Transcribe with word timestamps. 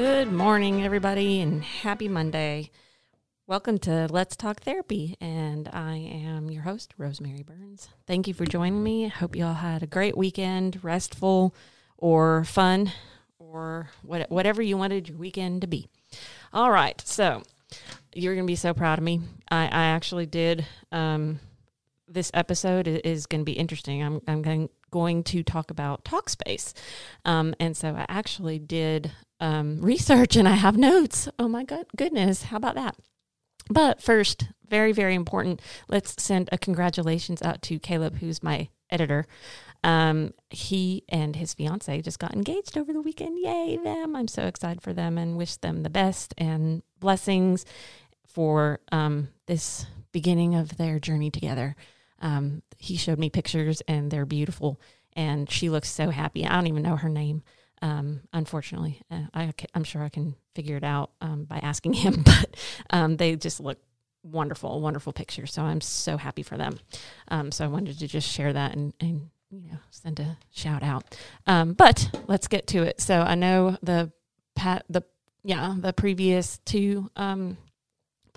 Good 0.00 0.32
morning, 0.32 0.82
everybody, 0.82 1.42
and 1.42 1.62
happy 1.62 2.08
Monday. 2.08 2.70
Welcome 3.46 3.76
to 3.80 4.08
Let's 4.10 4.34
Talk 4.34 4.60
Therapy, 4.60 5.14
and 5.20 5.68
I 5.74 5.96
am 5.96 6.50
your 6.50 6.62
host, 6.62 6.94
Rosemary 6.96 7.42
Burns. 7.42 7.90
Thank 8.06 8.26
you 8.26 8.32
for 8.32 8.46
joining 8.46 8.82
me. 8.82 9.04
I 9.04 9.08
hope 9.08 9.36
you 9.36 9.44
all 9.44 9.52
had 9.52 9.82
a 9.82 9.86
great 9.86 10.16
weekend, 10.16 10.82
restful 10.82 11.54
or 11.98 12.44
fun, 12.44 12.92
or 13.38 13.90
what, 14.00 14.30
whatever 14.30 14.62
you 14.62 14.78
wanted 14.78 15.06
your 15.10 15.18
weekend 15.18 15.60
to 15.60 15.66
be. 15.66 15.86
All 16.50 16.70
right, 16.70 16.98
so 17.02 17.42
you're 18.14 18.34
going 18.34 18.46
to 18.46 18.50
be 18.50 18.56
so 18.56 18.72
proud 18.72 18.98
of 18.98 19.04
me. 19.04 19.20
I, 19.50 19.64
I 19.64 19.84
actually 19.88 20.24
did. 20.24 20.64
Um, 20.90 21.40
this 22.08 22.30
episode 22.32 22.88
is 22.88 23.26
going 23.26 23.42
to 23.42 23.44
be 23.44 23.52
interesting. 23.52 24.02
I'm, 24.02 24.22
I'm 24.26 24.40
going, 24.40 25.24
to 25.24 25.42
talk 25.42 25.70
about 25.70 26.06
Talkspace. 26.06 26.72
Um, 27.26 27.54
and 27.60 27.76
so 27.76 27.94
I 27.94 28.06
actually 28.08 28.58
did 28.58 29.12
um, 29.40 29.80
research 29.80 30.36
and 30.36 30.46
I 30.46 30.54
have 30.54 30.76
notes. 30.76 31.28
Oh 31.38 31.48
my 31.48 31.64
god, 31.64 31.86
goodness, 31.96 32.44
how 32.44 32.56
about 32.56 32.74
that? 32.76 32.96
But 33.68 34.02
first, 34.02 34.48
very, 34.68 34.92
very 34.92 35.14
important, 35.14 35.60
let's 35.88 36.22
send 36.22 36.48
a 36.52 36.58
congratulations 36.58 37.40
out 37.42 37.62
to 37.62 37.78
Caleb, 37.78 38.18
who's 38.18 38.42
my 38.42 38.68
editor. 38.90 39.26
Um, 39.82 40.34
he 40.50 41.04
and 41.08 41.36
his 41.36 41.54
fiance 41.54 42.02
just 42.02 42.18
got 42.18 42.34
engaged 42.34 42.76
over 42.76 42.92
the 42.92 43.00
weekend. 43.00 43.38
Yay, 43.38 43.78
them! 43.82 44.14
I'm 44.14 44.28
so 44.28 44.42
excited 44.42 44.82
for 44.82 44.92
them 44.92 45.16
and 45.16 45.36
wish 45.36 45.56
them 45.56 45.82
the 45.82 45.90
best 45.90 46.34
and 46.36 46.82
blessings 46.98 47.64
for 48.26 48.80
um, 48.92 49.28
this 49.46 49.86
beginning 50.12 50.54
of 50.54 50.76
their 50.76 50.98
journey 50.98 51.30
together. 51.30 51.76
Um, 52.20 52.62
he 52.76 52.96
showed 52.96 53.18
me 53.18 53.30
pictures 53.30 53.80
and 53.88 54.10
they're 54.10 54.26
beautiful, 54.26 54.80
and 55.14 55.50
she 55.50 55.70
looks 55.70 55.88
so 55.88 56.10
happy. 56.10 56.44
I 56.44 56.54
don't 56.54 56.66
even 56.66 56.82
know 56.82 56.96
her 56.96 57.08
name, 57.08 57.42
um, 57.82 58.20
unfortunately. 58.32 59.02
Uh, 59.10 59.22
I, 59.32 59.52
am 59.74 59.84
sure 59.84 60.02
I 60.02 60.08
can 60.08 60.34
figure 60.54 60.76
it 60.76 60.84
out 60.84 61.10
um, 61.20 61.44
by 61.44 61.58
asking 61.58 61.92
him, 61.94 62.22
but 62.24 62.56
um, 62.90 63.16
they 63.16 63.36
just 63.36 63.60
look 63.60 63.78
wonderful, 64.22 64.80
wonderful 64.80 65.12
pictures. 65.12 65.52
So 65.52 65.62
I'm 65.62 65.80
so 65.80 66.16
happy 66.16 66.42
for 66.42 66.56
them. 66.56 66.78
Um, 67.28 67.52
so 67.52 67.64
I 67.64 67.68
wanted 67.68 67.98
to 67.98 68.06
just 68.06 68.28
share 68.28 68.52
that 68.52 68.74
and, 68.74 68.92
and 69.00 69.30
you 69.50 69.68
know 69.68 69.78
send 69.90 70.20
a 70.20 70.38
shout 70.50 70.82
out. 70.82 71.16
Um, 71.46 71.72
but 71.72 72.10
let's 72.28 72.48
get 72.48 72.66
to 72.68 72.82
it. 72.82 73.00
So 73.00 73.20
I 73.20 73.34
know 73.34 73.76
the 73.82 74.12
pat 74.54 74.84
the 74.88 75.02
yeah 75.42 75.74
the 75.78 75.92
previous 75.92 76.58
two 76.64 77.10
um, 77.16 77.56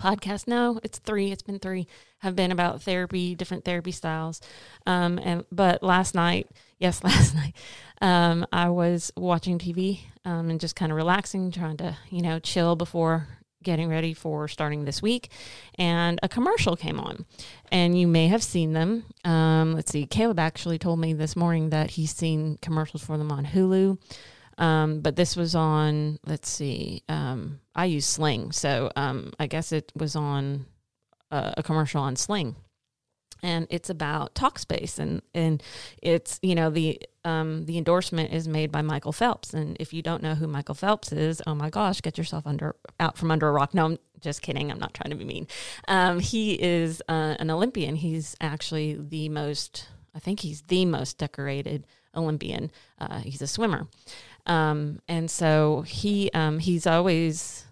podcast. 0.04 0.46
No, 0.46 0.78
it's 0.82 0.98
three. 0.98 1.32
It's 1.32 1.42
been 1.42 1.58
three. 1.58 1.86
Have 2.18 2.36
been 2.36 2.52
about 2.52 2.82
therapy, 2.82 3.34
different 3.34 3.64
therapy 3.64 3.92
styles. 3.92 4.40
Um, 4.86 5.18
and 5.18 5.44
but 5.50 5.82
last 5.82 6.14
night, 6.14 6.48
yes, 6.78 7.02
last 7.02 7.34
night, 7.34 7.54
um, 8.00 8.46
I 8.52 8.68
was 8.68 9.12
watching 9.16 9.58
TV 9.58 10.00
um, 10.24 10.50
and 10.50 10.60
just 10.60 10.76
kind 10.76 10.92
of 10.92 10.96
relaxing, 10.96 11.50
trying 11.50 11.78
to 11.78 11.96
you 12.10 12.22
know 12.22 12.38
chill 12.38 12.76
before 12.76 13.28
getting 13.62 13.88
ready 13.88 14.12
for 14.12 14.46
starting 14.46 14.84
this 14.84 15.00
week. 15.00 15.30
And 15.76 16.20
a 16.22 16.28
commercial 16.28 16.76
came 16.76 17.00
on, 17.00 17.24
and 17.72 17.98
you 17.98 18.06
may 18.06 18.28
have 18.28 18.42
seen 18.42 18.74
them. 18.74 19.04
Um, 19.24 19.72
let's 19.72 19.90
see. 19.90 20.06
Caleb 20.06 20.38
actually 20.38 20.78
told 20.78 20.98
me 20.98 21.14
this 21.14 21.34
morning 21.34 21.70
that 21.70 21.92
he's 21.92 22.14
seen 22.14 22.58
commercials 22.60 23.02
for 23.02 23.16
them 23.16 23.32
on 23.32 23.46
Hulu. 23.46 23.98
Um, 24.58 25.00
but 25.00 25.16
this 25.16 25.36
was 25.36 25.54
on, 25.54 26.18
let's 26.26 26.48
see, 26.48 27.02
um, 27.08 27.60
I 27.74 27.86
use 27.86 28.06
Sling. 28.06 28.52
So 28.52 28.90
um, 28.96 29.32
I 29.38 29.46
guess 29.46 29.72
it 29.72 29.92
was 29.96 30.16
on 30.16 30.66
a 31.30 31.62
commercial 31.62 32.00
on 32.00 32.16
Sling. 32.16 32.56
And 33.42 33.66
it's 33.68 33.90
about 33.90 34.34
Talkspace, 34.34 34.98
and 34.98 35.20
and 35.34 35.62
it's 36.00 36.38
you 36.40 36.54
know 36.54 36.70
the 36.70 36.98
um, 37.26 37.66
the 37.66 37.76
endorsement 37.76 38.32
is 38.32 38.48
made 38.48 38.72
by 38.72 38.80
Michael 38.80 39.12
Phelps, 39.12 39.52
and 39.52 39.76
if 39.78 39.92
you 39.92 40.00
don't 40.00 40.22
know 40.22 40.34
who 40.34 40.46
Michael 40.46 40.74
Phelps 40.74 41.12
is, 41.12 41.42
oh 41.46 41.54
my 41.54 41.68
gosh, 41.68 42.00
get 42.00 42.16
yourself 42.16 42.46
under 42.46 42.74
out 43.00 43.18
from 43.18 43.30
under 43.30 43.46
a 43.46 43.52
rock. 43.52 43.74
No, 43.74 43.84
I'm 43.84 43.98
just 44.22 44.40
kidding. 44.40 44.70
I'm 44.70 44.78
not 44.78 44.94
trying 44.94 45.10
to 45.10 45.16
be 45.16 45.26
mean. 45.26 45.46
Um, 45.88 46.20
he 46.20 46.54
is 46.54 47.02
uh, 47.06 47.34
an 47.38 47.50
Olympian. 47.50 47.96
He's 47.96 48.34
actually 48.40 48.96
the 48.98 49.28
most, 49.28 49.88
I 50.14 50.20
think 50.20 50.40
he's 50.40 50.62
the 50.62 50.86
most 50.86 51.18
decorated 51.18 51.86
Olympian. 52.16 52.70
Uh, 52.98 53.18
he's 53.18 53.42
a 53.42 53.46
swimmer, 53.46 53.88
um, 54.46 55.00
and 55.08 55.30
so 55.30 55.82
he 55.82 56.30
um, 56.32 56.58
he's 56.58 56.86
always 56.86 57.64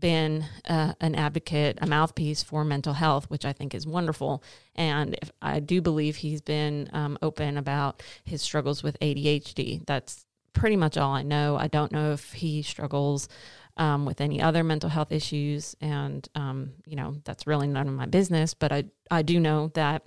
been 0.00 0.44
uh, 0.68 0.94
an 1.00 1.14
advocate, 1.14 1.78
a 1.80 1.86
mouthpiece 1.86 2.42
for 2.42 2.64
mental 2.64 2.92
health, 2.92 3.28
which 3.30 3.44
I 3.44 3.52
think 3.52 3.74
is 3.74 3.86
wonderful. 3.86 4.42
And 4.74 5.16
if, 5.20 5.32
I 5.42 5.60
do 5.60 5.80
believe 5.80 6.16
he's 6.16 6.40
been 6.40 6.88
um, 6.92 7.18
open 7.20 7.56
about 7.56 8.02
his 8.24 8.42
struggles 8.42 8.82
with 8.82 8.98
ADHD. 9.00 9.84
That's 9.86 10.24
pretty 10.52 10.76
much 10.76 10.96
all 10.96 11.12
I 11.12 11.22
know. 11.22 11.56
I 11.56 11.66
don't 11.66 11.92
know 11.92 12.12
if 12.12 12.32
he 12.32 12.62
struggles 12.62 13.28
um, 13.76 14.04
with 14.04 14.20
any 14.20 14.42
other 14.42 14.64
mental 14.64 14.90
health 14.90 15.12
issues, 15.12 15.76
and 15.80 16.28
um, 16.34 16.72
you 16.86 16.96
know 16.96 17.16
that's 17.24 17.46
really 17.46 17.68
none 17.68 17.88
of 17.88 17.94
my 17.94 18.06
business. 18.06 18.54
But 18.54 18.72
I 18.72 18.84
I 19.10 19.22
do 19.22 19.38
know 19.38 19.68
that 19.74 20.02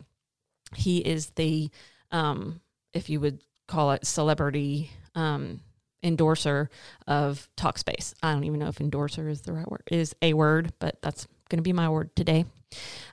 he 0.75 0.99
is 0.99 1.31
the, 1.31 1.69
um, 2.11 2.61
if 2.93 3.09
you 3.09 3.19
would 3.19 3.43
call 3.67 3.91
it, 3.91 4.05
celebrity 4.05 4.91
um, 5.15 5.61
endorser 6.03 6.69
of 7.07 7.47
Talkspace. 7.57 8.13
I 8.23 8.33
don't 8.33 8.43
even 8.43 8.59
know 8.59 8.67
if 8.67 8.81
endorser 8.81 9.29
is 9.29 9.41
the 9.41 9.53
right 9.53 9.69
word, 9.69 9.83
is 9.91 10.15
a 10.21 10.33
word, 10.33 10.73
but 10.79 11.01
that's 11.01 11.27
going 11.49 11.57
to 11.57 11.63
be 11.63 11.73
my 11.73 11.89
word 11.89 12.15
today. 12.15 12.45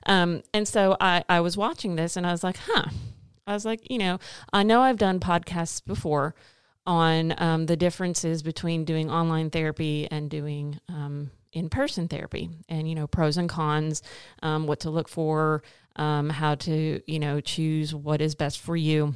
Um, 0.05 0.41
and 0.53 0.67
so 0.67 0.95
I, 0.99 1.23
I 1.27 1.41
was 1.41 1.57
watching 1.57 1.95
this 1.95 2.15
and 2.15 2.25
I 2.25 2.31
was 2.31 2.43
like, 2.43 2.57
huh. 2.57 2.89
I 3.45 3.53
was 3.53 3.65
like, 3.65 3.89
you 3.89 3.97
know, 3.97 4.19
I 4.53 4.63
know 4.63 4.81
I've 4.81 4.97
done 4.97 5.19
podcasts 5.19 5.83
before 5.83 6.35
on 6.85 7.33
um, 7.37 7.65
the 7.65 7.75
differences 7.75 8.43
between 8.43 8.85
doing 8.85 9.09
online 9.09 9.49
therapy 9.49 10.07
and 10.09 10.29
doing 10.29 10.79
um, 10.87 11.31
in 11.51 11.69
person 11.69 12.07
therapy 12.07 12.49
and, 12.69 12.87
you 12.87 12.95
know, 12.95 13.07
pros 13.07 13.37
and 13.37 13.49
cons, 13.49 14.03
um, 14.43 14.67
what 14.67 14.81
to 14.81 14.91
look 14.91 15.09
for, 15.09 15.63
um, 15.95 16.29
how 16.29 16.55
to, 16.55 17.01
you 17.07 17.19
know, 17.19 17.41
choose 17.41 17.93
what 17.93 18.21
is 18.21 18.35
best 18.35 18.59
for 18.59 18.77
you 18.77 19.15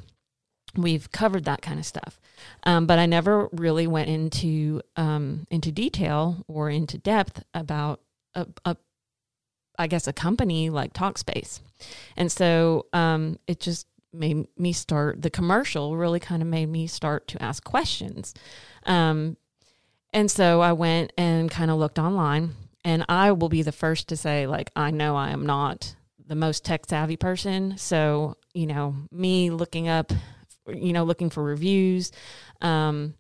we've 0.75 1.11
covered 1.11 1.45
that 1.45 1.61
kind 1.61 1.79
of 1.79 1.85
stuff. 1.85 2.19
Um, 2.63 2.85
but 2.85 2.99
i 2.99 3.05
never 3.05 3.47
really 3.51 3.87
went 3.87 4.09
into 4.09 4.81
um, 4.95 5.47
into 5.49 5.71
detail 5.71 6.43
or 6.47 6.69
into 6.69 6.97
depth 6.97 7.43
about 7.53 8.01
a, 8.35 8.47
a 8.65 8.75
i 9.77 9.87
guess 9.87 10.07
a 10.07 10.13
company 10.13 10.69
like 10.69 10.93
talkspace. 10.93 11.59
And 12.17 12.31
so 12.31 12.87
um, 12.93 13.39
it 13.47 13.59
just 13.59 13.87
made 14.13 14.47
me 14.57 14.73
start 14.73 15.21
the 15.21 15.29
commercial 15.29 15.97
really 15.97 16.19
kind 16.19 16.41
of 16.41 16.47
made 16.47 16.69
me 16.69 16.85
start 16.87 17.27
to 17.29 17.41
ask 17.41 17.63
questions. 17.63 18.33
Um, 18.85 19.37
and 20.11 20.29
so 20.29 20.61
i 20.61 20.71
went 20.73 21.11
and 21.17 21.49
kind 21.49 21.71
of 21.71 21.79
looked 21.79 21.97
online 21.97 22.51
and 22.85 23.03
i 23.09 23.31
will 23.31 23.49
be 23.49 23.63
the 23.63 23.71
first 23.71 24.07
to 24.09 24.15
say 24.15 24.45
like 24.45 24.69
i 24.75 24.91
know 24.91 25.15
i 25.15 25.31
am 25.31 25.43
not 25.43 25.95
the 26.27 26.35
most 26.35 26.63
tech 26.65 26.85
savvy 26.87 27.17
person. 27.17 27.77
So 27.77 28.37
you 28.53 28.67
know 28.67 28.95
me 29.11 29.49
looking 29.49 29.87
up 29.87 30.11
you 30.67 30.93
know, 30.93 31.03
looking 31.03 31.29
for 31.29 31.43
reviews. 31.43 32.11
Um, 32.61 33.15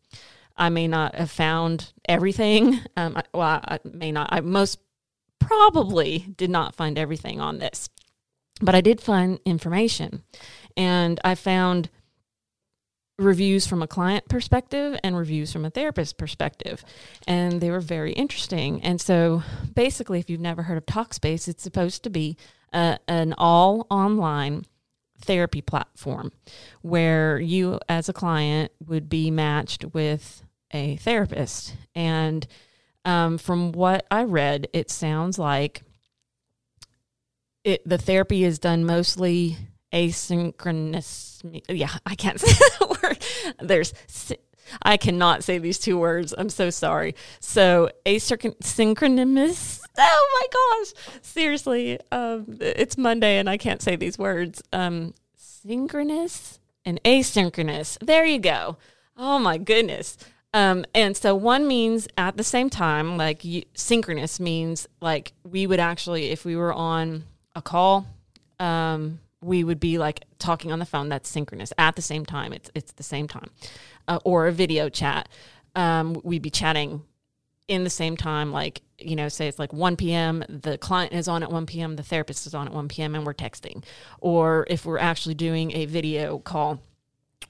I 0.55 0.69
may 0.69 0.87
not 0.87 1.15
have 1.15 1.31
found 1.31 1.93
everything. 2.07 2.79
Um, 2.95 3.17
I, 3.17 3.23
well, 3.33 3.59
I 3.63 3.79
may 3.83 4.11
not. 4.11 4.29
I 4.31 4.41
most 4.41 4.79
probably 5.39 6.19
did 6.37 6.51
not 6.51 6.75
find 6.75 6.97
everything 6.97 7.41
on 7.41 7.57
this, 7.57 7.89
but 8.61 8.75
I 8.75 8.81
did 8.81 9.01
find 9.01 9.39
information, 9.45 10.23
and 10.77 11.19
I 11.23 11.33
found 11.33 11.89
reviews 13.19 13.67
from 13.67 13.81
a 13.81 13.87
client 13.87 14.27
perspective 14.27 14.97
and 15.03 15.15
reviews 15.17 15.51
from 15.51 15.65
a 15.65 15.69
therapist 15.69 16.17
perspective 16.17 16.83
and 17.27 17.61
they 17.61 17.69
were 17.69 17.79
very 17.79 18.11
interesting 18.13 18.81
and 18.81 18.99
so 18.99 19.43
basically 19.75 20.19
if 20.19 20.31
you've 20.31 20.39
never 20.41 20.63
heard 20.63 20.79
of 20.79 20.85
talkspace 20.87 21.47
it's 21.47 21.61
supposed 21.61 22.03
to 22.03 22.09
be 22.09 22.35
uh, 22.73 22.97
an 23.07 23.35
all 23.37 23.85
online 23.91 24.65
therapy 25.23 25.61
platform 25.61 26.31
where 26.81 27.39
you, 27.39 27.79
as 27.89 28.09
a 28.09 28.13
client, 28.13 28.71
would 28.85 29.09
be 29.09 29.31
matched 29.31 29.85
with 29.93 30.43
a 30.71 30.97
therapist. 30.97 31.75
And 31.95 32.45
um, 33.05 33.37
from 33.37 33.71
what 33.71 34.05
I 34.11 34.23
read, 34.23 34.67
it 34.73 34.89
sounds 34.89 35.37
like 35.39 35.83
it 37.63 37.87
the 37.87 37.97
therapy 37.97 38.43
is 38.43 38.59
done 38.59 38.85
mostly 38.85 39.57
asynchronous. 39.93 41.63
Yeah, 41.69 41.91
I 42.05 42.15
can't 42.15 42.39
say 42.41 42.51
that 42.51 43.01
word. 43.01 43.25
There's 43.59 43.93
I 44.81 44.97
cannot 44.97 45.43
say 45.43 45.57
these 45.57 45.79
two 45.79 45.97
words. 45.97 46.33
I'm 46.37 46.49
so 46.49 46.69
sorry. 46.69 47.15
So 47.39 47.89
asynchronous. 48.05 49.82
Oh 49.97 50.39
my 50.41 50.83
gosh! 50.83 51.19
Seriously, 51.21 51.99
um, 52.11 52.57
it's 52.59 52.97
Monday 52.97 53.37
and 53.37 53.49
I 53.49 53.57
can't 53.57 53.81
say 53.81 53.95
these 53.95 54.17
words. 54.17 54.61
Um, 54.71 55.13
synchronous 55.35 56.59
and 56.85 57.01
asynchronous. 57.03 57.97
There 57.99 58.25
you 58.25 58.39
go. 58.39 58.77
Oh 59.15 59.39
my 59.39 59.57
goodness. 59.57 60.17
Um, 60.53 60.85
and 60.93 61.17
so 61.17 61.33
one 61.35 61.67
means 61.67 62.07
at 62.17 62.37
the 62.37 62.43
same 62.43 62.69
time, 62.69 63.17
like 63.17 63.43
you, 63.43 63.63
synchronous 63.73 64.39
means 64.39 64.87
like 65.01 65.33
we 65.43 65.65
would 65.65 65.79
actually, 65.79 66.29
if 66.29 66.45
we 66.45 66.55
were 66.55 66.73
on 66.73 67.23
a 67.55 67.61
call, 67.61 68.05
um, 68.59 69.19
we 69.41 69.63
would 69.63 69.79
be 69.79 69.97
like 69.97 70.25
talking 70.39 70.71
on 70.71 70.79
the 70.79 70.85
phone. 70.85 71.09
That's 71.09 71.27
synchronous 71.29 71.73
at 71.77 71.95
the 71.95 72.01
same 72.01 72.25
time. 72.25 72.53
It's 72.53 72.69
it's 72.75 72.91
the 72.93 73.03
same 73.03 73.27
time, 73.27 73.49
uh, 74.07 74.19
or 74.23 74.47
a 74.47 74.51
video 74.51 74.89
chat. 74.89 75.27
Um, 75.75 76.21
we'd 76.23 76.43
be 76.43 76.51
chatting 76.51 77.03
in 77.67 77.83
the 77.83 77.89
same 77.89 78.17
time, 78.17 78.51
like, 78.51 78.81
you 78.99 79.15
know, 79.15 79.29
say 79.29 79.47
it's 79.47 79.59
like 79.59 79.73
1 79.73 79.95
p.m., 79.95 80.43
the 80.49 80.77
client 80.77 81.13
is 81.13 81.27
on 81.27 81.43
at 81.43 81.51
1 81.51 81.65
p.m., 81.65 81.95
the 81.95 82.03
therapist 82.03 82.45
is 82.45 82.53
on 82.53 82.67
at 82.67 82.73
1 82.73 82.87
p.m., 82.87 83.15
and 83.15 83.25
we're 83.25 83.33
texting. 83.33 83.83
Or 84.19 84.65
if 84.69 84.85
we're 84.85 84.99
actually 84.99 85.35
doing 85.35 85.71
a 85.75 85.85
video 85.85 86.39
call, 86.39 86.81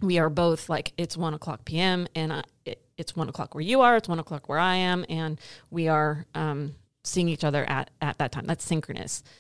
we 0.01 0.19
are 0.19 0.30
both 0.30 0.69
like, 0.69 0.94
it's 0.98 1.18
1 1.18 1.33
o'clock 1.33 1.65
p.m., 1.65 2.07
and 2.15 2.33
I, 2.33 2.44
it, 2.65 2.81
it's 2.98 3.15
1 3.15 3.30
o'clock 3.30 3.56
where 3.56 3.63
you 3.63 3.81
are, 3.81 3.98
it's 3.98 4.10
1 4.10 4.19
o'clock 4.19 4.48
where 4.48 4.60
I 4.60 4.75
am, 4.75 5.06
and 5.10 5.39
we 5.71 5.88
are 5.88 6.25
um, 6.36 6.75
seeing 7.04 7.30
each 7.30 7.44
other 7.44 7.68
at, 7.69 7.89
at 8.01 8.19
that 8.19 8.31
time. 8.31 8.45
That's 8.45 8.63
synchronous. 8.63 9.24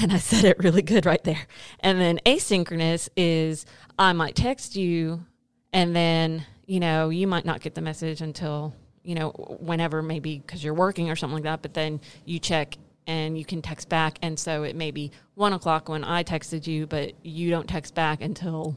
And 0.00 0.12
I 0.12 0.18
said 0.18 0.44
it 0.44 0.60
really 0.60 0.82
good 0.82 1.04
right 1.04 1.22
there. 1.24 1.48
And 1.80 2.00
then 2.00 2.20
asynchronous 2.24 3.08
is 3.16 3.66
I 3.98 4.12
might 4.12 4.36
text 4.36 4.76
you, 4.76 5.26
and 5.72 5.96
then, 5.96 6.46
you 6.64 6.78
know, 6.78 7.08
you 7.08 7.26
might 7.26 7.44
not 7.44 7.60
get 7.60 7.74
the 7.74 7.80
message 7.80 8.20
until 8.20 8.72
you 9.02 9.14
know, 9.14 9.30
whenever 9.60 10.02
maybe 10.02 10.38
because 10.38 10.62
you're 10.62 10.74
working 10.74 11.10
or 11.10 11.16
something 11.16 11.36
like 11.36 11.44
that, 11.44 11.62
but 11.62 11.74
then 11.74 12.00
you 12.24 12.38
check 12.38 12.76
and 13.06 13.36
you 13.36 13.44
can 13.44 13.62
text 13.62 13.88
back. 13.88 14.18
And 14.22 14.38
so 14.38 14.62
it 14.62 14.76
may 14.76 14.90
be 14.90 15.10
one 15.34 15.52
o'clock 15.52 15.88
when 15.88 16.04
I 16.04 16.22
texted 16.22 16.66
you, 16.66 16.86
but 16.86 17.12
you 17.22 17.50
don't 17.50 17.68
text 17.68 17.94
back 17.94 18.20
until 18.20 18.76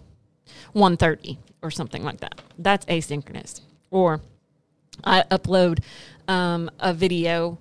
1.30 0.75 1.37
or 1.61 1.71
something 1.71 2.03
like 2.03 2.19
that. 2.21 2.41
That's 2.57 2.85
asynchronous. 2.85 3.61
Or 3.91 4.21
I 5.03 5.23
upload 5.29 5.79
um, 6.27 6.71
a 6.79 6.93
video 6.93 7.59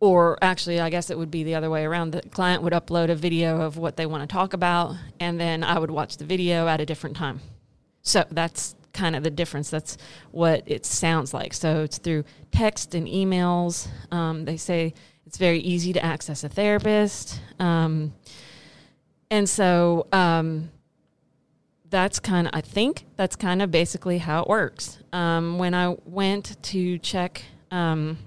or 0.00 0.38
actually 0.42 0.80
i 0.80 0.90
guess 0.90 1.10
it 1.10 1.18
would 1.18 1.30
be 1.30 1.42
the 1.42 1.54
other 1.54 1.70
way 1.70 1.84
around 1.84 2.12
the 2.12 2.22
client 2.30 2.62
would 2.62 2.72
upload 2.72 3.10
a 3.10 3.14
video 3.14 3.60
of 3.60 3.76
what 3.76 3.96
they 3.96 4.06
want 4.06 4.22
to 4.22 4.32
talk 4.32 4.52
about 4.52 4.94
and 5.18 5.40
then 5.40 5.64
i 5.64 5.78
would 5.78 5.90
watch 5.90 6.16
the 6.18 6.24
video 6.24 6.68
at 6.68 6.80
a 6.80 6.86
different 6.86 7.16
time 7.16 7.40
so 8.02 8.24
that's 8.30 8.76
kind 8.98 9.14
of 9.16 9.22
the 9.22 9.30
difference. 9.30 9.70
That's 9.70 9.96
what 10.32 10.62
it 10.66 10.84
sounds 10.84 11.32
like. 11.32 11.54
So 11.54 11.82
it's 11.82 11.98
through 11.98 12.24
text 12.50 12.94
and 12.94 13.06
emails. 13.06 13.88
Um, 14.10 14.44
they 14.44 14.56
say 14.56 14.92
it's 15.26 15.38
very 15.38 15.60
easy 15.60 15.92
to 15.92 16.04
access 16.04 16.44
a 16.44 16.48
therapist. 16.48 17.40
Um, 17.58 18.12
and 19.30 19.48
so 19.48 20.06
um, 20.12 20.70
that's 21.90 22.18
kind 22.18 22.46
of, 22.46 22.52
I 22.54 22.62
think 22.62 23.04
that's 23.16 23.36
kind 23.36 23.62
of 23.62 23.70
basically 23.70 24.18
how 24.18 24.42
it 24.42 24.48
works. 24.48 24.98
Um, 25.12 25.58
when 25.58 25.74
I 25.74 25.96
went 26.04 26.62
to 26.62 26.98
check 26.98 27.44
um, 27.70 28.18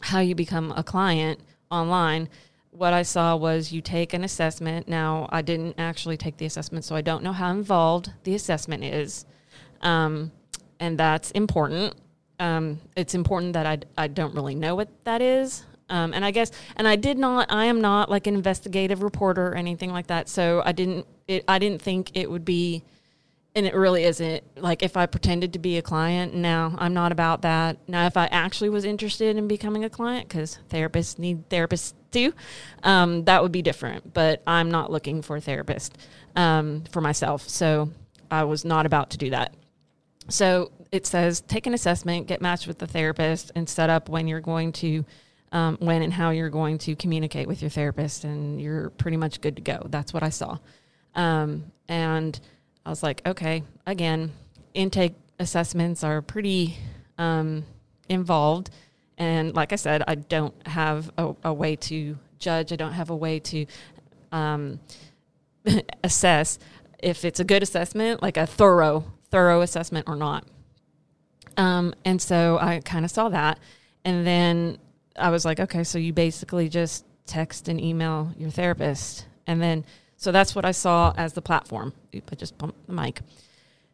how 0.00 0.20
you 0.20 0.34
become 0.34 0.72
a 0.76 0.82
client 0.82 1.40
online, 1.70 2.28
what 2.70 2.92
I 2.92 3.02
saw 3.02 3.36
was 3.36 3.72
you 3.72 3.80
take 3.80 4.14
an 4.14 4.24
assessment. 4.24 4.88
Now, 4.88 5.28
I 5.30 5.42
didn't 5.42 5.74
actually 5.78 6.16
take 6.16 6.36
the 6.36 6.46
assessment, 6.46 6.84
so 6.84 6.94
I 6.96 7.02
don't 7.02 7.22
know 7.22 7.32
how 7.32 7.50
involved 7.50 8.12
the 8.24 8.34
assessment 8.34 8.84
is. 8.84 9.26
Um, 9.80 10.32
and 10.78 10.98
that's 10.98 11.30
important. 11.32 11.94
Um, 12.38 12.80
it's 12.96 13.14
important 13.14 13.52
that 13.52 13.66
I, 13.66 13.78
I 13.96 14.08
don't 14.08 14.34
really 14.34 14.54
know 14.54 14.74
what 14.74 14.88
that 15.04 15.20
is. 15.20 15.64
Um, 15.90 16.14
and 16.14 16.24
I 16.24 16.30
guess, 16.30 16.52
and 16.76 16.86
I 16.86 16.96
did 16.96 17.18
not, 17.18 17.50
I 17.50 17.64
am 17.64 17.80
not 17.80 18.08
like 18.08 18.26
an 18.26 18.34
investigative 18.34 19.02
reporter 19.02 19.48
or 19.48 19.54
anything 19.56 19.90
like 19.90 20.06
that. 20.06 20.28
So 20.28 20.62
I 20.64 20.72
didn't, 20.72 21.06
it, 21.26 21.44
I 21.48 21.58
didn't 21.58 21.82
think 21.82 22.16
it 22.16 22.30
would 22.30 22.44
be, 22.44 22.84
and 23.56 23.66
it 23.66 23.74
really 23.74 24.04
isn't 24.04 24.44
like 24.56 24.84
if 24.84 24.96
I 24.96 25.06
pretended 25.06 25.52
to 25.54 25.58
be 25.58 25.76
a 25.76 25.82
client. 25.82 26.32
Now 26.32 26.76
I'm 26.78 26.94
not 26.94 27.10
about 27.10 27.42
that. 27.42 27.76
Now, 27.88 28.06
if 28.06 28.16
I 28.16 28.26
actually 28.26 28.70
was 28.70 28.84
interested 28.84 29.36
in 29.36 29.48
becoming 29.48 29.84
a 29.84 29.90
client, 29.90 30.28
because 30.28 30.60
therapists 30.68 31.18
need 31.18 31.48
therapists 31.48 31.94
too, 32.12 32.32
um, 32.84 33.24
that 33.24 33.42
would 33.42 33.52
be 33.52 33.62
different. 33.62 34.14
But 34.14 34.42
I'm 34.46 34.70
not 34.70 34.92
looking 34.92 35.22
for 35.22 35.36
a 35.36 35.40
therapist 35.40 35.98
um, 36.36 36.84
for 36.92 37.00
myself. 37.00 37.48
So 37.48 37.90
I 38.30 38.44
was 38.44 38.64
not 38.64 38.86
about 38.86 39.10
to 39.10 39.18
do 39.18 39.30
that. 39.30 39.54
So 40.30 40.70
it 40.92 41.06
says 41.06 41.40
take 41.42 41.66
an 41.66 41.74
assessment, 41.74 42.26
get 42.26 42.40
matched 42.40 42.66
with 42.66 42.78
the 42.78 42.86
therapist, 42.86 43.52
and 43.54 43.68
set 43.68 43.90
up 43.90 44.08
when 44.08 44.26
you're 44.28 44.40
going 44.40 44.72
to, 44.72 45.04
um, 45.52 45.76
when 45.80 46.02
and 46.02 46.12
how 46.12 46.30
you're 46.30 46.50
going 46.50 46.78
to 46.78 46.96
communicate 46.96 47.46
with 47.46 47.60
your 47.60 47.70
therapist, 47.70 48.24
and 48.24 48.60
you're 48.60 48.90
pretty 48.90 49.16
much 49.16 49.40
good 49.40 49.56
to 49.56 49.62
go. 49.62 49.86
That's 49.90 50.12
what 50.12 50.22
I 50.22 50.30
saw. 50.30 50.58
Um, 51.14 51.64
and 51.88 52.38
I 52.86 52.90
was 52.90 53.02
like, 53.02 53.22
okay, 53.26 53.62
again, 53.86 54.32
intake 54.74 55.14
assessments 55.38 56.04
are 56.04 56.22
pretty 56.22 56.76
um, 57.18 57.64
involved. 58.08 58.70
And 59.18 59.54
like 59.54 59.72
I 59.72 59.76
said, 59.76 60.02
I 60.06 60.14
don't 60.14 60.54
have 60.66 61.10
a, 61.18 61.34
a, 61.44 61.52
way 61.52 61.76
to 61.76 62.16
judge, 62.38 62.72
I 62.72 62.76
don't 62.76 62.92
have 62.92 63.10
a 63.10 63.16
way 63.16 63.38
to 63.40 63.66
um, 64.32 64.80
assess 66.04 66.58
if 67.00 67.24
it's 67.24 67.40
a 67.40 67.44
good 67.44 67.62
assessment, 67.62 68.22
like 68.22 68.36
a 68.36 68.46
thorough 68.46 69.04
thorough 69.30 69.60
assessment 69.62 70.08
or 70.08 70.16
not. 70.16 70.44
Um, 71.56 71.94
and 72.04 72.20
so 72.20 72.58
I 72.60 72.80
kind 72.80 73.04
of 73.04 73.10
saw 73.10 73.28
that. 73.28 73.58
And 74.04 74.26
then 74.26 74.78
I 75.16 75.30
was 75.30 75.44
like, 75.44 75.60
okay, 75.60 75.84
so 75.84 75.98
you 75.98 76.12
basically 76.12 76.68
just 76.68 77.04
text 77.26 77.68
and 77.68 77.80
email 77.80 78.32
your 78.36 78.50
therapist. 78.50 79.26
And 79.46 79.60
then, 79.60 79.84
so 80.16 80.32
that's 80.32 80.54
what 80.54 80.64
I 80.64 80.72
saw 80.72 81.12
as 81.16 81.32
the 81.32 81.42
platform. 81.42 81.92
Oop, 82.14 82.28
I 82.32 82.34
just 82.34 82.56
bumped 82.58 82.86
the 82.86 82.92
mic. 82.92 83.20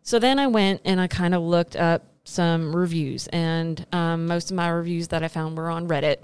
So 0.03 0.19
then 0.19 0.39
I 0.39 0.47
went 0.47 0.81
and 0.85 1.01
I 1.01 1.09
kind 1.09 1.35
of 1.35 1.43
looked 1.43 1.77
up 1.77 2.05
some 2.29 2.75
reviews, 2.75 3.29
and 3.29 3.87
um, 3.93 4.27
most 4.27 4.51
of 4.51 4.57
my 4.57 4.69
reviews 4.69 5.09
that 5.09 5.23
I 5.23 5.29
found 5.29 5.57
were 5.57 5.71
on 5.71 5.89
Reddit. 5.89 6.17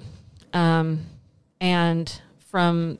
Um, 0.52 1.06
and 1.60 2.20
from 2.50 2.98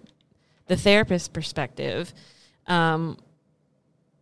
the 0.67 0.77
therapist 0.77 1.33
perspective, 1.33 2.15
um, 2.69 3.19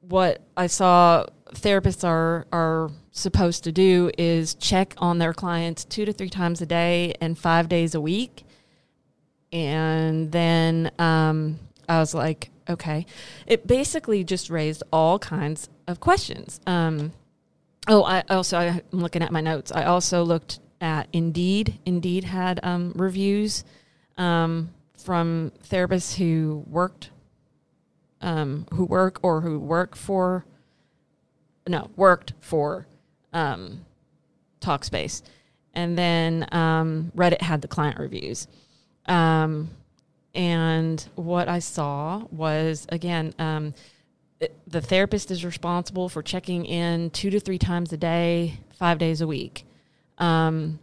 what 0.00 0.40
I 0.56 0.66
saw 0.66 1.26
therapists 1.54 2.06
are 2.06 2.46
are 2.52 2.90
supposed 3.12 3.64
to 3.64 3.72
do 3.72 4.10
is 4.16 4.54
check 4.54 4.94
on 4.98 5.18
their 5.18 5.32
clients 5.32 5.84
two 5.84 6.04
to 6.04 6.12
three 6.12 6.30
times 6.30 6.60
a 6.60 6.66
day 6.66 7.14
and 7.20 7.38
five 7.38 7.68
days 7.68 7.94
a 7.94 8.00
week. 8.00 8.44
And 9.52 10.30
then 10.30 10.92
um, 10.98 11.58
I 11.88 11.98
was 11.98 12.14
like, 12.14 12.50
okay. 12.68 13.04
It 13.46 13.66
basically 13.66 14.22
just 14.22 14.48
raised 14.48 14.82
all 14.92 15.18
kinds 15.18 15.68
of 15.88 15.98
questions. 15.98 16.60
Um, 16.66 17.12
oh, 17.88 18.04
I 18.04 18.22
also 18.30 18.58
I'm 18.58 18.82
looking 18.92 19.22
at 19.22 19.32
my 19.32 19.40
notes. 19.40 19.72
I 19.72 19.84
also 19.84 20.22
looked 20.22 20.60
at 20.80 21.08
Indeed. 21.12 21.78
Indeed 21.84 22.24
had 22.24 22.60
um, 22.62 22.92
reviews 22.94 23.64
um, 24.16 24.70
from 24.96 25.52
therapists 25.68 26.16
who 26.16 26.64
worked, 26.68 27.10
um, 28.20 28.66
who 28.72 28.84
work 28.84 29.18
or 29.22 29.40
who 29.40 29.58
work 29.58 29.96
for 29.96 30.44
no, 31.68 31.90
worked 31.96 32.32
for 32.40 32.86
um, 33.32 33.84
Talkspace. 34.60 35.22
And 35.74 35.96
then 35.96 36.46
um, 36.52 37.12
Reddit 37.16 37.40
had 37.40 37.62
the 37.62 37.68
client 37.68 37.98
reviews. 37.98 38.48
Um, 39.06 39.70
and 40.34 41.06
what 41.14 41.48
I 41.48 41.58
saw 41.58 42.24
was, 42.30 42.86
again, 42.90 43.34
um, 43.38 43.74
it, 44.40 44.56
the 44.66 44.80
therapist 44.80 45.30
is 45.30 45.44
responsible 45.44 46.08
for 46.08 46.22
checking 46.22 46.64
in 46.64 47.10
two 47.10 47.30
to 47.30 47.40
three 47.40 47.58
times 47.58 47.92
a 47.92 47.96
day, 47.96 48.58
five 48.78 48.98
days 48.98 49.20
a 49.20 49.26
week. 49.26 49.64
Um, 50.18 50.78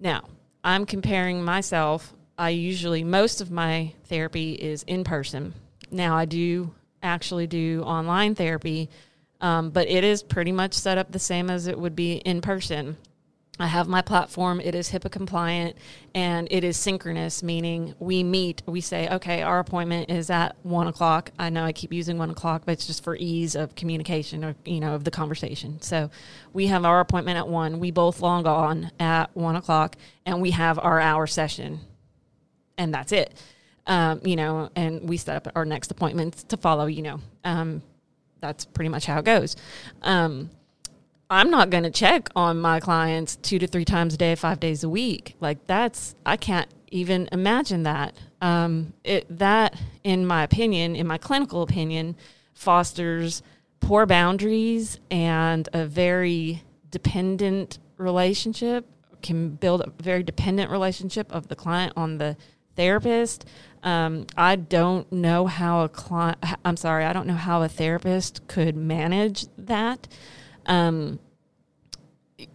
now, 0.00 0.24
I'm 0.62 0.86
comparing 0.86 1.44
myself. 1.44 2.12
I 2.36 2.50
usually, 2.50 3.04
most 3.04 3.40
of 3.40 3.50
my 3.50 3.92
therapy 4.04 4.52
is 4.52 4.84
in 4.84 5.04
person. 5.04 5.54
Now, 5.90 6.16
I 6.16 6.24
do 6.24 6.72
actually 7.02 7.46
do 7.46 7.82
online 7.82 8.34
therapy 8.34 8.90
um, 9.40 9.70
but 9.70 9.88
it 9.88 10.04
is 10.04 10.22
pretty 10.22 10.52
much 10.52 10.74
set 10.74 10.98
up 10.98 11.12
the 11.12 11.18
same 11.18 11.50
as 11.50 11.66
it 11.66 11.78
would 11.78 11.96
be 11.96 12.14
in 12.14 12.40
person. 12.40 12.96
I 13.60 13.66
have 13.66 13.88
my 13.88 14.02
platform. 14.02 14.60
It 14.60 14.74
is 14.76 14.90
HIPAA 14.90 15.10
compliant 15.10 15.76
and 16.14 16.46
it 16.50 16.62
is 16.62 16.76
synchronous, 16.76 17.42
meaning 17.42 17.94
we 17.98 18.22
meet, 18.22 18.62
we 18.66 18.80
say, 18.80 19.08
okay, 19.08 19.42
our 19.42 19.58
appointment 19.58 20.10
is 20.10 20.30
at 20.30 20.56
one 20.62 20.86
o'clock. 20.86 21.32
I 21.38 21.50
know 21.50 21.64
I 21.64 21.72
keep 21.72 21.92
using 21.92 22.18
one 22.18 22.30
o'clock, 22.30 22.62
but 22.64 22.72
it's 22.72 22.86
just 22.86 23.02
for 23.02 23.16
ease 23.16 23.56
of 23.56 23.74
communication 23.74 24.44
or, 24.44 24.54
you 24.64 24.78
know, 24.78 24.94
of 24.94 25.02
the 25.02 25.10
conversation. 25.10 25.80
So 25.82 26.10
we 26.52 26.68
have 26.68 26.84
our 26.84 27.00
appointment 27.00 27.36
at 27.36 27.48
one. 27.48 27.80
We 27.80 27.90
both 27.90 28.20
log 28.20 28.46
on 28.46 28.92
at 29.00 29.34
one 29.34 29.56
o'clock 29.56 29.96
and 30.24 30.40
we 30.40 30.52
have 30.52 30.78
our 30.78 31.00
hour 31.00 31.26
session 31.26 31.80
and 32.76 32.94
that's 32.94 33.12
it. 33.12 33.34
Um, 33.88 34.20
you 34.22 34.36
know, 34.36 34.70
and 34.76 35.08
we 35.08 35.16
set 35.16 35.34
up 35.34 35.52
our 35.56 35.64
next 35.64 35.90
appointments 35.90 36.44
to 36.44 36.56
follow, 36.56 36.86
you 36.86 37.02
know, 37.02 37.20
um, 37.42 37.82
that's 38.40 38.64
pretty 38.64 38.88
much 38.88 39.06
how 39.06 39.18
it 39.18 39.24
goes. 39.24 39.56
Um, 40.02 40.50
I'm 41.30 41.50
not 41.50 41.70
going 41.70 41.82
to 41.82 41.90
check 41.90 42.28
on 42.34 42.58
my 42.58 42.80
clients 42.80 43.36
two 43.36 43.58
to 43.58 43.66
three 43.66 43.84
times 43.84 44.14
a 44.14 44.16
day, 44.16 44.34
five 44.34 44.60
days 44.60 44.82
a 44.82 44.88
week. 44.88 45.36
Like 45.40 45.66
that's 45.66 46.14
I 46.24 46.36
can't 46.36 46.68
even 46.90 47.28
imagine 47.32 47.82
that. 47.82 48.16
Um, 48.40 48.94
it 49.04 49.26
that, 49.38 49.78
in 50.04 50.24
my 50.26 50.42
opinion, 50.42 50.96
in 50.96 51.06
my 51.06 51.18
clinical 51.18 51.62
opinion, 51.62 52.16
fosters 52.54 53.42
poor 53.80 54.06
boundaries 54.06 55.00
and 55.10 55.68
a 55.72 55.84
very 55.84 56.62
dependent 56.90 57.78
relationship. 57.98 58.86
Can 59.20 59.50
build 59.50 59.80
a 59.80 60.02
very 60.02 60.22
dependent 60.22 60.70
relationship 60.70 61.30
of 61.32 61.48
the 61.48 61.56
client 61.56 61.92
on 61.96 62.18
the 62.18 62.36
therapist. 62.78 63.44
Um, 63.82 64.26
I 64.36 64.54
don't 64.56 65.10
know 65.12 65.46
how 65.46 65.82
a 65.82 65.88
client, 65.88 66.38
I'm 66.64 66.76
sorry, 66.76 67.04
I 67.04 67.12
don't 67.12 67.26
know 67.26 67.34
how 67.34 67.62
a 67.62 67.68
therapist 67.68 68.46
could 68.46 68.76
manage 68.76 69.46
that. 69.58 70.06
Um, 70.66 71.18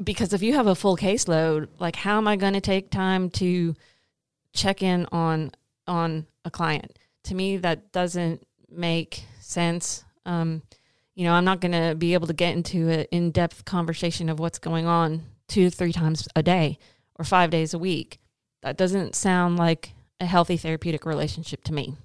because 0.01 0.31
if 0.31 0.41
you 0.41 0.53
have 0.53 0.67
a 0.67 0.75
full 0.75 0.95
caseload, 0.95 1.67
like 1.77 1.97
how 1.97 2.17
am 2.17 2.27
I 2.27 2.37
going 2.37 2.53
to 2.53 2.61
take 2.61 2.89
time 2.89 3.29
to 3.31 3.75
check 4.53 4.81
in 4.81 5.05
on 5.11 5.51
on 5.87 6.25
a 6.45 6.51
client? 6.51 6.97
To 7.25 7.35
me, 7.35 7.57
that 7.57 7.91
doesn't 7.91 8.45
make 8.69 9.25
sense. 9.39 10.05
Um, 10.25 10.61
you 11.15 11.25
know, 11.25 11.33
I'm 11.33 11.45
not 11.45 11.59
going 11.59 11.73
to 11.73 11.95
be 11.95 12.13
able 12.13 12.27
to 12.27 12.33
get 12.33 12.55
into 12.55 12.89
an 12.89 13.05
in 13.11 13.31
depth 13.31 13.65
conversation 13.65 14.29
of 14.29 14.39
what's 14.39 14.59
going 14.59 14.85
on 14.85 15.23
two, 15.47 15.69
three 15.69 15.91
times 15.91 16.27
a 16.35 16.41
day 16.41 16.77
or 17.15 17.25
five 17.25 17.49
days 17.49 17.73
a 17.73 17.79
week. 17.79 18.19
That 18.61 18.77
doesn't 18.77 19.15
sound 19.15 19.57
like 19.57 19.93
a 20.23 20.27
healthy 20.27 20.57
therapeutic 20.57 21.05
relationship 21.05 21.63
to 21.65 21.73
me. 21.73 21.95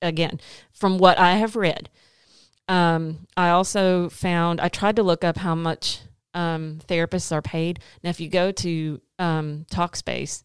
Again, 0.00 0.40
from 0.72 0.98
what 0.98 1.18
I 1.18 1.36
have 1.36 1.54
read, 1.54 1.88
um, 2.68 3.26
I 3.36 3.50
also 3.50 4.08
found 4.08 4.60
I 4.60 4.68
tried 4.68 4.96
to 4.96 5.02
look 5.02 5.22
up 5.22 5.36
how 5.36 5.54
much 5.54 6.00
um, 6.34 6.80
therapists 6.88 7.32
are 7.32 7.42
paid. 7.42 7.80
Now, 8.02 8.10
if 8.10 8.20
you 8.20 8.28
go 8.28 8.50
to 8.52 9.00
um, 9.18 9.66
Talkspace, 9.70 10.42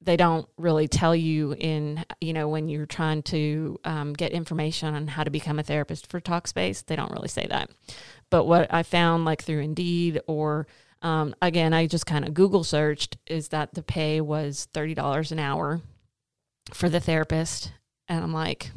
they 0.00 0.16
don't 0.16 0.46
really 0.56 0.86
tell 0.88 1.16
you 1.16 1.52
in 1.54 2.04
you 2.20 2.32
know 2.32 2.48
when 2.48 2.68
you're 2.68 2.86
trying 2.86 3.22
to 3.24 3.78
um, 3.84 4.12
get 4.12 4.32
information 4.32 4.94
on 4.94 5.08
how 5.08 5.24
to 5.24 5.30
become 5.30 5.58
a 5.58 5.62
therapist 5.62 6.10
for 6.10 6.20
Talkspace. 6.20 6.86
They 6.86 6.96
don't 6.96 7.12
really 7.12 7.28
say 7.28 7.46
that. 7.50 7.70
But 8.30 8.44
what 8.44 8.72
I 8.72 8.82
found, 8.82 9.24
like 9.24 9.42
through 9.42 9.60
Indeed 9.60 10.20
or 10.26 10.66
um, 11.02 11.34
again, 11.42 11.74
I 11.74 11.86
just 11.86 12.06
kind 12.06 12.26
of 12.26 12.34
Google 12.34 12.64
searched, 12.64 13.16
is 13.26 13.48
that 13.48 13.74
the 13.74 13.82
pay 13.82 14.20
was 14.20 14.68
thirty 14.72 14.94
dollars 14.94 15.32
an 15.32 15.38
hour 15.38 15.80
for 16.72 16.88
the 16.88 17.00
therapist, 17.00 17.72
and 18.08 18.22
I'm 18.22 18.32
like, 18.32 18.70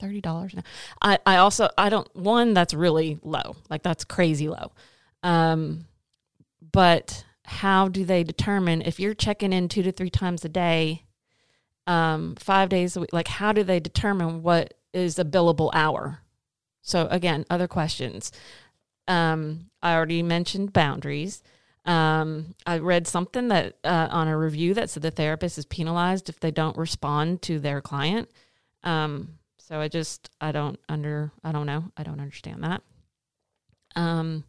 thirty 0.00 0.20
dollars. 0.20 0.54
I 1.02 1.18
I 1.26 1.36
also 1.36 1.68
I 1.76 1.88
don't 1.88 2.08
one 2.14 2.54
that's 2.54 2.74
really 2.74 3.18
low, 3.22 3.56
like 3.68 3.82
that's 3.82 4.04
crazy 4.04 4.48
low. 4.48 4.72
Um, 5.22 5.86
but 6.72 7.24
how 7.44 7.88
do 7.88 8.04
they 8.04 8.22
determine 8.22 8.82
if 8.82 9.00
you're 9.00 9.14
checking 9.14 9.52
in 9.52 9.68
two 9.68 9.82
to 9.82 9.92
three 9.92 10.10
times 10.10 10.44
a 10.44 10.48
day, 10.48 11.04
um, 11.86 12.36
five 12.36 12.68
days 12.68 12.96
a 12.96 13.00
week? 13.00 13.12
Like, 13.12 13.28
how 13.28 13.52
do 13.52 13.64
they 13.64 13.80
determine 13.80 14.42
what 14.42 14.74
is 14.92 15.18
a 15.18 15.24
billable 15.24 15.70
hour? 15.72 16.20
So, 16.82 17.08
again, 17.10 17.44
other 17.50 17.66
questions. 17.66 18.30
Um, 19.08 19.70
I 19.82 19.94
already 19.94 20.22
mentioned 20.22 20.72
boundaries. 20.72 21.42
Um, 21.84 22.54
I 22.66 22.78
read 22.78 23.06
something 23.06 23.48
that 23.48 23.76
uh, 23.84 24.08
on 24.10 24.28
a 24.28 24.36
review 24.36 24.74
that 24.74 24.90
said 24.90 25.02
the 25.02 25.10
therapist 25.10 25.58
is 25.58 25.64
penalized 25.64 26.28
if 26.28 26.38
they 26.40 26.50
don't 26.50 26.76
respond 26.76 27.42
to 27.42 27.58
their 27.58 27.80
client. 27.80 28.30
Um, 28.84 29.38
so 29.58 29.80
I 29.80 29.88
just 29.88 30.30
I 30.40 30.52
don't 30.52 30.78
under 30.88 31.32
I 31.42 31.52
don't 31.52 31.66
know 31.66 31.84
I 31.96 32.02
don't 32.02 32.20
understand 32.20 32.64
that. 32.64 32.82
Um, 33.96 34.44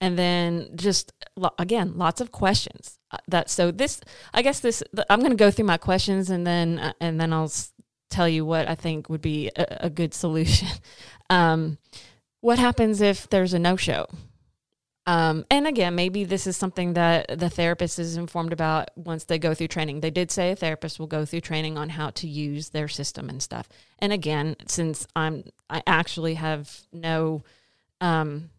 and 0.00 0.18
then 0.18 0.70
just 0.74 1.12
again 1.58 1.96
lots 1.96 2.20
of 2.20 2.32
questions 2.32 2.98
uh, 3.10 3.18
that 3.28 3.50
so 3.50 3.70
this 3.70 4.00
i 4.32 4.42
guess 4.42 4.60
this 4.60 4.82
i'm 5.08 5.20
going 5.20 5.30
to 5.30 5.36
go 5.36 5.50
through 5.50 5.64
my 5.64 5.76
questions 5.76 6.30
and 6.30 6.46
then 6.46 6.78
uh, 6.78 6.92
and 7.00 7.20
then 7.20 7.32
i'll 7.32 7.52
tell 8.08 8.28
you 8.28 8.44
what 8.44 8.68
i 8.68 8.74
think 8.74 9.08
would 9.08 9.20
be 9.20 9.50
a, 9.56 9.78
a 9.82 9.90
good 9.90 10.14
solution 10.14 10.68
um, 11.30 11.78
what 12.40 12.58
happens 12.58 13.00
if 13.00 13.28
there's 13.28 13.52
a 13.54 13.58
no-show 13.58 14.06
um, 15.10 15.44
and 15.50 15.66
again 15.66 15.94
maybe 15.94 16.24
this 16.24 16.46
is 16.46 16.56
something 16.56 16.94
that 16.94 17.38
the 17.38 17.50
therapist 17.50 17.98
is 17.98 18.16
informed 18.16 18.52
about 18.52 18.90
once 18.96 19.24
they 19.24 19.38
go 19.38 19.54
through 19.54 19.68
training 19.68 20.00
they 20.00 20.10
did 20.10 20.30
say 20.30 20.50
a 20.50 20.56
therapist 20.56 20.98
will 20.98 21.06
go 21.06 21.24
through 21.24 21.40
training 21.40 21.76
on 21.76 21.88
how 21.88 22.10
to 22.10 22.26
use 22.26 22.70
their 22.70 22.88
system 22.88 23.28
and 23.28 23.42
stuff 23.42 23.68
and 23.98 24.12
again 24.12 24.56
since 24.66 25.06
i'm 25.16 25.44
i 25.68 25.82
actually 25.86 26.34
have 26.34 26.80
no 26.92 27.42
um, 28.00 28.50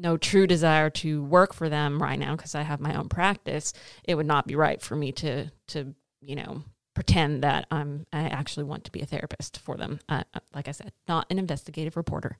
no 0.00 0.16
true 0.16 0.46
desire 0.46 0.90
to 0.90 1.22
work 1.24 1.52
for 1.52 1.68
them 1.68 2.02
right 2.02 2.18
now 2.18 2.34
because 2.36 2.54
I 2.54 2.62
have 2.62 2.80
my 2.80 2.94
own 2.94 3.08
practice, 3.08 3.72
it 4.04 4.14
would 4.14 4.26
not 4.26 4.46
be 4.46 4.56
right 4.56 4.80
for 4.80 4.96
me 4.96 5.12
to 5.12 5.50
to 5.68 5.94
you 6.20 6.36
know 6.36 6.62
pretend 6.94 7.42
that 7.42 7.66
I'm 7.70 8.06
I 8.12 8.22
actually 8.22 8.64
want 8.64 8.84
to 8.84 8.92
be 8.92 9.00
a 9.00 9.06
therapist 9.06 9.58
for 9.58 9.76
them. 9.76 10.00
Uh, 10.08 10.24
uh 10.34 10.40
like 10.54 10.68
I 10.68 10.72
said, 10.72 10.92
not 11.08 11.26
an 11.30 11.38
investigative 11.38 11.96
reporter. 11.96 12.36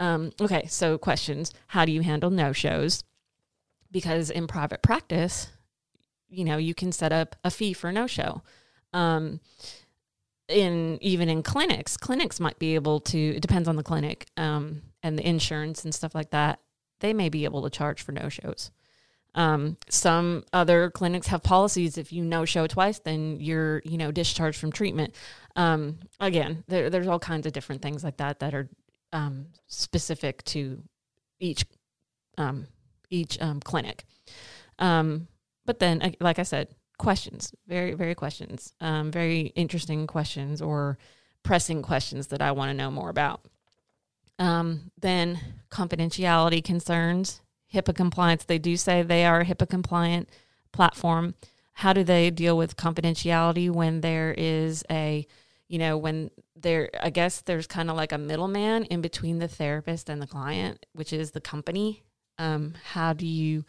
Um, 0.00 0.32
okay, 0.40 0.66
so 0.68 0.98
questions: 0.98 1.52
How 1.68 1.84
do 1.84 1.92
you 1.92 2.02
handle 2.02 2.30
no 2.30 2.52
shows? 2.52 3.04
Because 3.92 4.30
in 4.30 4.48
private 4.48 4.82
practice, 4.82 5.48
you 6.28 6.44
know 6.44 6.56
you 6.56 6.74
can 6.74 6.90
set 6.90 7.12
up 7.12 7.36
a 7.44 7.50
fee 7.50 7.74
for 7.74 7.92
no 7.92 8.08
show. 8.08 8.42
Um, 8.92 9.40
in 10.48 10.98
even 11.00 11.28
in 11.28 11.44
clinics, 11.44 11.96
clinics 11.96 12.40
might 12.40 12.58
be 12.58 12.74
able 12.74 12.98
to. 13.00 13.18
It 13.36 13.40
depends 13.40 13.68
on 13.68 13.76
the 13.76 13.84
clinic 13.84 14.26
um, 14.36 14.82
and 15.02 15.16
the 15.16 15.28
insurance 15.28 15.84
and 15.84 15.94
stuff 15.94 16.14
like 16.14 16.30
that 16.30 16.58
they 17.02 17.12
may 17.12 17.28
be 17.28 17.44
able 17.44 17.62
to 17.62 17.70
charge 17.70 18.00
for 18.00 18.12
no 18.12 18.30
shows. 18.30 18.70
Um, 19.34 19.76
some 19.88 20.44
other 20.52 20.90
clinics 20.90 21.26
have 21.28 21.42
policies 21.42 21.98
if 21.98 22.12
you 22.12 22.24
no 22.24 22.44
show 22.44 22.66
twice, 22.66 22.98
then 22.98 23.38
you're 23.40 23.82
you 23.84 23.98
know 23.98 24.10
discharged 24.10 24.58
from 24.58 24.72
treatment. 24.72 25.14
Um, 25.56 25.98
again, 26.20 26.64
there, 26.68 26.88
there's 26.88 27.08
all 27.08 27.18
kinds 27.18 27.46
of 27.46 27.52
different 27.52 27.82
things 27.82 28.02
like 28.02 28.16
that 28.18 28.40
that 28.40 28.54
are 28.54 28.70
um, 29.12 29.46
specific 29.66 30.42
to 30.44 30.82
each 31.38 31.66
um, 32.38 32.66
each 33.12 33.40
um, 33.40 33.60
clinic. 33.60 34.04
Um, 34.78 35.28
but 35.64 35.78
then, 35.78 36.14
like 36.20 36.38
I 36.38 36.42
said, 36.42 36.74
questions, 36.98 37.52
very 37.66 37.94
very 37.94 38.14
questions, 38.14 38.72
very 38.80 39.52
interesting 39.54 40.06
questions 40.06 40.60
or 40.60 40.98
pressing 41.42 41.82
questions 41.82 42.28
that 42.28 42.42
I 42.42 42.52
want 42.52 42.70
to 42.70 42.74
know 42.74 42.90
more 42.90 43.10
about. 43.10 43.40
Um, 44.38 44.90
then 45.00 45.38
confidentiality 45.70 46.64
concerns, 46.64 47.40
HIPAA 47.72 47.94
compliance. 47.94 48.44
They 48.44 48.58
do 48.58 48.76
say 48.76 49.02
they 49.02 49.24
are 49.24 49.40
a 49.40 49.44
HIPAA 49.44 49.68
compliant 49.68 50.28
platform. 50.72 51.34
How 51.74 51.92
do 51.92 52.04
they 52.04 52.30
deal 52.30 52.56
with 52.56 52.76
confidentiality 52.76 53.70
when 53.70 54.00
there 54.00 54.34
is 54.36 54.84
a, 54.90 55.26
you 55.68 55.78
know, 55.78 55.96
when 55.96 56.30
there, 56.56 56.90
I 57.00 57.10
guess 57.10 57.40
there's 57.40 57.66
kind 57.66 57.90
of 57.90 57.96
like 57.96 58.12
a 58.12 58.18
middleman 58.18 58.84
in 58.84 59.00
between 59.00 59.38
the 59.38 59.48
therapist 59.48 60.08
and 60.08 60.20
the 60.20 60.26
client, 60.26 60.86
which 60.92 61.12
is 61.12 61.30
the 61.30 61.40
company. 61.40 62.02
Um, 62.38 62.74
how 62.82 63.12
do 63.12 63.26
you 63.26 63.64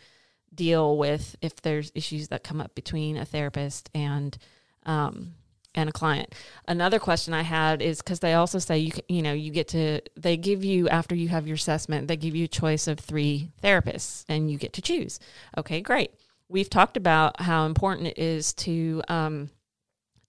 deal 0.55 0.97
with 0.97 1.35
if 1.41 1.61
there's 1.61 1.91
issues 1.95 2.27
that 2.29 2.43
come 2.43 2.61
up 2.61 2.75
between 2.75 3.17
a 3.17 3.25
therapist 3.25 3.89
and 3.93 4.37
um, 4.85 5.33
and 5.75 5.89
a 5.89 5.91
client. 5.91 6.35
Another 6.67 6.99
question 6.99 7.33
I 7.33 7.41
had 7.41 7.81
is 7.81 7.99
because 7.99 8.19
they 8.19 8.33
also 8.33 8.59
say 8.59 8.77
you 8.77 8.91
you 9.07 9.21
know 9.21 9.33
you 9.33 9.51
get 9.51 9.67
to 9.69 10.01
they 10.15 10.37
give 10.37 10.63
you 10.63 10.87
after 10.89 11.15
you 11.15 11.29
have 11.29 11.47
your 11.47 11.55
assessment 11.55 12.07
they 12.07 12.17
give 12.17 12.35
you 12.35 12.45
a 12.45 12.49
choice 12.49 12.87
of 12.87 12.99
three 12.99 13.51
therapists 13.63 14.25
and 14.29 14.51
you 14.51 14.57
get 14.57 14.73
to 14.73 14.81
choose. 14.81 15.19
Okay, 15.57 15.81
great. 15.81 16.11
We've 16.49 16.69
talked 16.69 16.97
about 16.97 17.41
how 17.41 17.65
important 17.65 18.07
it 18.09 18.19
is 18.19 18.53
to 18.55 19.01
um, 19.07 19.49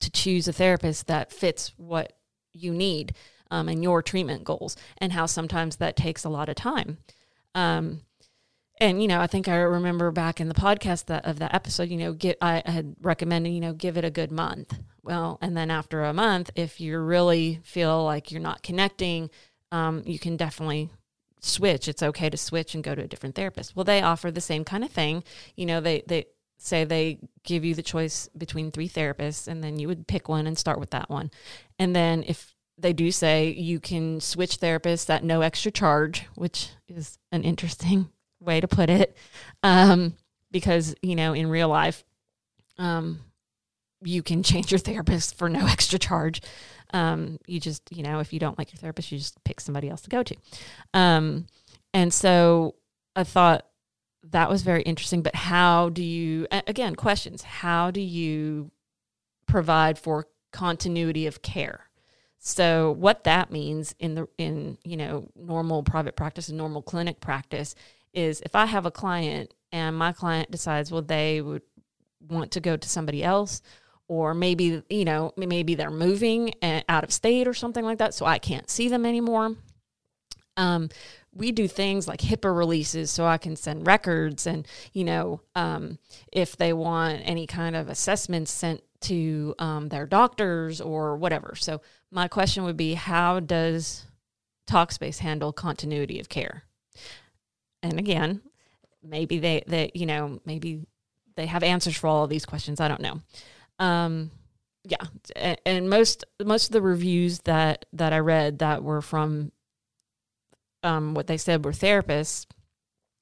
to 0.01 0.11
choose 0.11 0.49
a 0.49 0.53
therapist 0.53 1.07
that 1.09 1.33
fits 1.33 1.73
what 1.77 2.15
you 2.53 2.73
need 2.73 3.15
um, 3.51 3.69
and 3.69 3.83
your 3.83 4.03
treatment 4.03 4.45
goals, 4.45 4.77
and 4.99 5.13
how 5.13 5.27
sometimes 5.27 5.77
that 5.77 5.97
takes 5.97 6.25
a 6.25 6.29
lot 6.29 6.49
of 6.49 6.57
time. 6.57 6.99
Um, 7.55 8.01
and 8.79 9.01
you 9.01 9.09
know, 9.09 9.21
I 9.21 9.27
think 9.27 9.49
I 9.49 9.57
remember 9.57 10.11
back 10.11 10.41
in 10.41 10.49
the 10.49 10.55
podcast 10.55 11.07
that 11.07 11.25
of 11.25 11.39
that 11.39 11.55
episode, 11.55 11.89
you 11.91 11.97
know, 11.97 12.13
get 12.13 12.39
I 12.41 12.63
had 12.65 12.97
recommended, 13.01 13.51
you 13.51 13.61
know, 13.61 13.73
give 13.73 13.97
it 13.97 14.05
a 14.05 14.11
good 14.11 14.33
month. 14.33 14.79
Well, 15.03 15.39
and 15.41 15.57
then 15.57 15.71
after 15.71 16.03
a 16.03 16.15
month, 16.15 16.51
if 16.55 16.81
you 16.81 16.99
really 16.99 17.61
feel 17.63 18.03
like 18.05 18.31
you're 18.33 18.41
not 18.41 18.63
connecting, 18.63 19.31
um, 19.71 20.03
you 20.07 20.19
can 20.19 20.37
definitely 20.37 20.91
switch. 21.41 21.89
It's 21.89 22.03
okay 22.03 22.31
to 22.31 22.37
switch 22.37 22.75
and 22.75 22.83
go 22.83 22.95
to 22.95 23.03
a 23.03 23.07
different 23.07 23.35
therapist. 23.35 23.77
Well, 23.77 23.85
they 23.85 24.03
offer 24.03 24.31
the 24.31 24.41
same 24.41 24.65
kind 24.65 24.83
of 24.83 24.91
thing. 24.91 25.23
You 25.57 25.67
know, 25.67 25.81
they 25.81 26.03
they 26.07 26.27
say 26.59 26.85
they 26.85 27.19
give 27.43 27.65
you 27.65 27.75
the 27.75 27.83
choice 27.83 28.29
between 28.37 28.71
three 28.71 28.89
therapists, 28.89 29.47
and 29.47 29.63
then 29.63 29.79
you 29.79 29.87
would 29.89 30.07
pick 30.07 30.29
one 30.29 30.47
and 30.47 30.59
start 30.59 30.81
with 30.81 30.91
that 30.91 31.11
one. 31.11 31.31
And 31.79 31.95
then 31.95 32.25
if 32.27 32.55
they 32.77 32.93
do 32.93 33.13
say 33.13 33.51
you 33.51 33.79
can 33.79 34.21
switch 34.21 34.59
therapists 34.59 35.09
at 35.11 35.23
no 35.23 35.43
extra 35.43 35.71
charge, 35.71 36.27
which 36.35 36.71
is 36.89 37.19
an 37.31 37.45
interesting 37.45 38.11
way 38.45 38.61
to 38.61 38.69
put 38.69 38.91
it, 38.91 39.17
um, 39.63 40.15
because 40.51 40.95
you 41.03 41.17
know 41.17 41.33
in 41.33 41.49
real 41.49 41.69
life, 41.69 42.05
um, 42.79 43.21
you 44.03 44.23
can 44.23 44.43
change 44.43 44.71
your 44.71 44.79
therapist 44.79 45.37
for 45.37 45.49
no 45.49 45.67
extra 45.67 45.99
charge. 45.99 46.43
Um, 46.93 47.39
you 47.47 47.59
just 47.61 47.83
you 47.91 48.03
know 48.03 48.21
if 48.21 48.33
you 48.33 48.39
don't 48.39 48.59
like 48.59 48.73
your 48.73 48.79
therapist, 48.79 49.11
you 49.11 49.19
just 49.19 49.43
pick 49.45 49.61
somebody 49.61 49.89
else 49.89 50.03
to 50.03 50.11
go 50.11 50.23
to. 50.23 50.37
Um, 50.93 51.47
and 51.93 52.13
so 52.13 52.75
I 53.17 53.25
thought 53.25 53.67
that 54.31 54.49
was 54.49 54.63
very 54.63 54.83
interesting. 54.83 55.23
But 55.23 55.35
how 55.35 55.89
do 55.91 56.03
you 56.03 56.47
again 56.51 56.95
questions? 56.95 57.43
How 57.43 57.91
do 57.91 58.01
you 58.01 58.71
provide 59.47 59.99
for 59.99 60.27
continuity 60.53 61.27
of 61.27 61.43
care? 61.43 61.89
So 62.47 62.93
what 62.99 63.25
that 63.25 63.51
means 63.51 63.95
in 63.99 64.15
the 64.17 64.29
in 64.37 64.77
you 64.85 64.99
know 64.99 65.31
normal 65.35 65.83
private 65.83 66.15
practice 66.15 66.51
and 66.51 66.59
normal 66.59 66.83
clinic 66.83 67.19
practice 67.19 67.75
is 68.13 68.43
if 68.43 68.55
I 68.55 68.67
have 68.67 68.85
a 68.85 68.91
client 68.91 69.55
and 69.73 69.97
my 69.97 70.13
client 70.13 70.51
decides, 70.51 70.93
well, 70.93 71.01
they 71.01 71.41
would 71.41 71.63
want 72.29 72.53
to 72.53 72.61
go 72.61 72.77
to 72.77 72.89
somebody 72.89 73.25
else, 73.25 73.63
or 74.09 74.35
maybe, 74.35 74.83
you 74.91 75.05
know, 75.07 75.33
maybe 75.39 75.75
they're 75.75 75.91
moving 75.91 76.53
out 76.63 77.03
of 77.03 77.13
state 77.13 77.49
or 77.49 77.55
something 77.55 77.85
like 77.85 77.99
that, 77.99 78.13
so 78.13 78.27
I 78.27 78.39
can't 78.39 78.69
see 78.69 78.89
them 78.89 79.07
anymore. 79.07 79.57
Um, 80.59 80.91
we 81.33 81.51
do 81.51 81.67
things 81.67 82.07
like 82.07 82.21
HIPAA 82.21 82.57
releases 82.57 83.11
so 83.11 83.25
I 83.25 83.39
can 83.39 83.57
send 83.57 83.87
records 83.87 84.47
and, 84.47 84.69
you 84.93 85.03
know, 85.03 85.41
um, 85.57 85.99
if 86.31 86.57
they 86.57 86.73
want 86.73 87.23
any 87.25 87.47
kind 87.47 87.75
of 87.75 87.89
assessments 87.89 88.53
sent 88.53 88.83
to 89.01 89.55
um, 89.59 89.89
their 89.89 90.07
doctors 90.07 90.81
or 90.81 91.17
whatever. 91.17 91.55
So 91.57 91.81
my 92.15 92.29
question 92.29 92.63
would 92.65 92.77
be 92.77 92.95
how 92.95 93.41
does 93.41 94.07
Talkspace 94.69 95.19
handle 95.19 95.53
continuity 95.53 96.21
of 96.21 96.29
care? 96.29 96.63
And 97.83 97.99
again, 97.99 98.41
maybe 99.03 99.41
they, 99.41 99.65
they 99.67 99.91
you 99.95 100.07
know, 100.07 100.41
maybe 100.47 100.87
they 101.37 101.47
have 101.47 101.65
answers 101.65 101.97
for 101.97 102.07
all 102.07 102.25
of 102.25 102.31
these 102.31 102.47
questions. 102.47 102.81
I 102.81 102.89
don't 102.89 103.01
know. 103.01 103.21
Um, 103.81 104.31
yeah, 104.85 105.05
and, 105.35 105.59
and 105.67 105.91
most 105.91 106.25
most 106.45 106.67
of 106.67 106.73
the 106.73 106.83
reviews 106.83 107.41
that 107.41 107.87
that 107.95 108.13
I 108.13 108.19
read 108.19 108.59
that 108.61 108.85
were 108.85 109.01
from 109.03 109.51
um, 110.83 111.15
what 111.15 111.27
they 111.27 111.39
said 111.39 111.65
were 111.65 111.73
therapists 111.73 112.47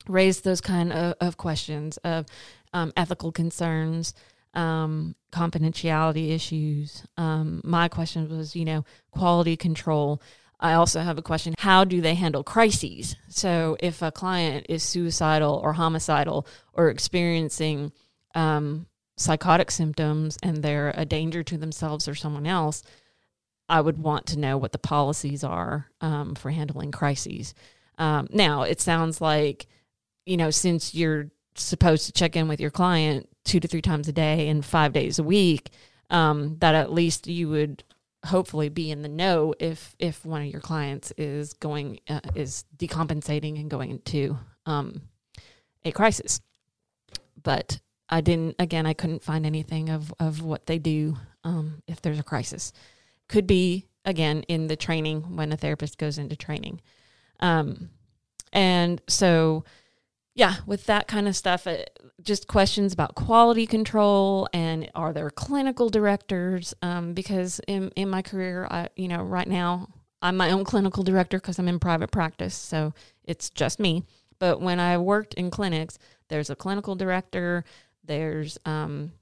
raised 0.09 0.43
those 0.43 0.61
kind 0.61 0.93
of, 0.93 1.15
of 1.21 1.37
questions 1.37 1.97
of 1.99 2.27
um, 2.73 2.93
ethical 2.97 3.31
concerns, 3.31 4.15
um, 4.55 5.15
confidentiality 5.33 6.31
issues. 6.31 7.05
Um, 7.17 7.61
my 7.65 7.89
question 7.89 8.29
was, 8.29 8.55
you 8.55 8.65
know, 8.65 8.85
quality 9.11 9.57
control. 9.57 10.21
I 10.61 10.75
also 10.75 11.01
have 11.01 11.19
a 11.19 11.23
question 11.23 11.55
how 11.59 11.85
do 11.85 12.01
they 12.01 12.15
handle 12.15 12.45
crises? 12.45 13.17
So, 13.29 13.77
if 13.81 14.01
a 14.03 14.13
client 14.13 14.67
is 14.69 14.83
suicidal 14.83 15.61
or 15.63 15.73
homicidal 15.73 16.47
or 16.73 16.89
experiencing 16.89 17.93
um, 18.35 18.87
psychotic 19.17 19.71
symptoms 19.71 20.39
and 20.43 20.63
they're 20.63 20.95
a 20.97 21.05
danger 21.05 21.43
to 21.43 21.59
themselves 21.59 22.07
or 22.07 22.15
someone 22.15 22.47
else, 22.47 22.83
I 23.69 23.81
would 23.81 23.99
want 23.99 24.27
to 24.27 24.39
know 24.39 24.57
what 24.57 24.73
the 24.73 24.79
policies 24.79 25.43
are 25.43 25.89
um, 26.01 26.35
for 26.35 26.51
handling 26.51 26.93
crises. 26.93 27.55
Um, 27.99 28.29
now, 28.31 28.63
it 28.63 28.81
sounds 28.81 29.21
like, 29.21 29.67
you 30.27 30.37
know, 30.37 30.51
since 30.51 30.95
you're 30.95 31.31
supposed 31.55 32.07
to 32.07 32.13
check 32.13 32.37
in 32.37 32.49
with 32.49 32.61
your 32.61 32.71
client 32.71 33.29
two 33.45 33.61
to 33.61 33.69
three 33.69 33.83
times 33.83 34.09
a 34.09 34.13
day 34.13 34.49
and 34.49 34.65
five 34.65 34.93
days 34.93 35.19
a 35.19 35.23
week, 35.23 35.71
um, 36.11 36.57
that 36.59 36.75
at 36.75 36.93
least 36.93 37.27
you 37.27 37.49
would 37.49 37.85
hopefully 38.25 38.69
be 38.69 38.91
in 38.91 39.03
the 39.03 39.09
know 39.09 39.55
if 39.59 39.97
if 39.99 40.25
one 40.25 40.43
of 40.43 40.49
your 40.49 40.61
clients 40.61 41.13
is 41.17 41.55
going 41.55 41.99
uh, 42.09 42.21
is 42.35 42.65
decompensating 42.77 43.59
and 43.61 43.71
going 43.71 43.91
into 43.91 44.39
um, 44.67 45.03
a 45.85 45.93
crisis. 45.93 46.41
But 47.43 47.81
I 48.09 48.21
didn't. 48.21 48.57
Again, 48.59 48.87
I 48.87 48.93
couldn't 48.93 49.23
find 49.23 49.45
anything 49.45 49.89
of 49.89 50.15
of 50.21 50.43
what 50.43 50.67
they 50.67 50.79
do 50.79 51.17
um, 51.45 51.83
if 51.87 52.01
there's 52.01 52.19
a 52.19 52.25
crisis. 52.25 52.73
Could 53.29 53.47
be 53.47 53.87
again 54.05 54.43
in 54.49 54.67
the 54.67 54.77
training 54.77 55.37
when 55.37 55.53
a 55.53 55.57
therapist 55.57 55.99
goes 55.99 56.19
into 56.19 56.37
training, 56.37 56.81
um, 57.41 57.91
and 58.53 59.01
so 59.09 59.65
yeah, 60.35 60.57
with 60.67 60.87
that 60.87 61.09
kind 61.09 61.29
of 61.29 61.37
stuff, 61.37 61.67
uh, 61.67 61.79
just 62.23 62.47
questions 62.47 62.93
about 62.93 63.15
quality 63.15 63.67
control 63.67 64.49
and 64.53 64.91
are 64.95 65.13
there 65.13 65.31
clinical 65.31 65.91
directors? 65.91 66.73
Um, 66.81 67.13
because 67.13 67.61
in 67.69 67.91
in 67.97 68.09
my 68.09 68.23
career, 68.23 68.67
I 68.71 68.89
you 68.97 69.09
know 69.09 69.23
right 69.23 69.47
now 69.47 69.89
I'm 70.23 70.37
my 70.37 70.51
own 70.51 70.65
clinical 70.65 71.03
director 71.03 71.39
because 71.39 71.59
I'm 71.59 71.69
in 71.69 71.79
private 71.79 72.11
practice, 72.11 72.55
so 72.55 72.95
it's 73.25 73.51
just 73.51 73.79
me. 73.79 74.05
But 74.39 74.61
when 74.61 74.81
I 74.81 74.97
worked 74.99 75.35
in 75.35 75.51
clinics, 75.51 75.99
there's 76.29 76.51
a 76.51 76.57
clinical 76.57 76.95
director, 76.95 77.65
there's 78.03 78.59
um, 78.65 79.13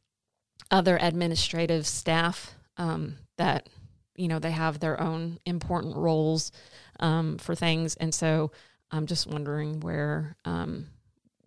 other 0.70 0.96
administrative 1.00 1.86
staff 1.86 2.54
um, 2.76 3.16
that 3.36 3.68
you 4.14 4.28
know 4.28 4.38
they 4.38 4.52
have 4.52 4.78
their 4.78 5.00
own 5.00 5.40
important 5.44 5.96
roles 5.96 6.52
um, 7.00 7.36
for 7.38 7.56
things, 7.56 7.96
and 7.96 8.14
so 8.14 8.52
I'm 8.92 9.06
just 9.06 9.26
wondering 9.26 9.80
where 9.80 10.36
um, 10.44 10.86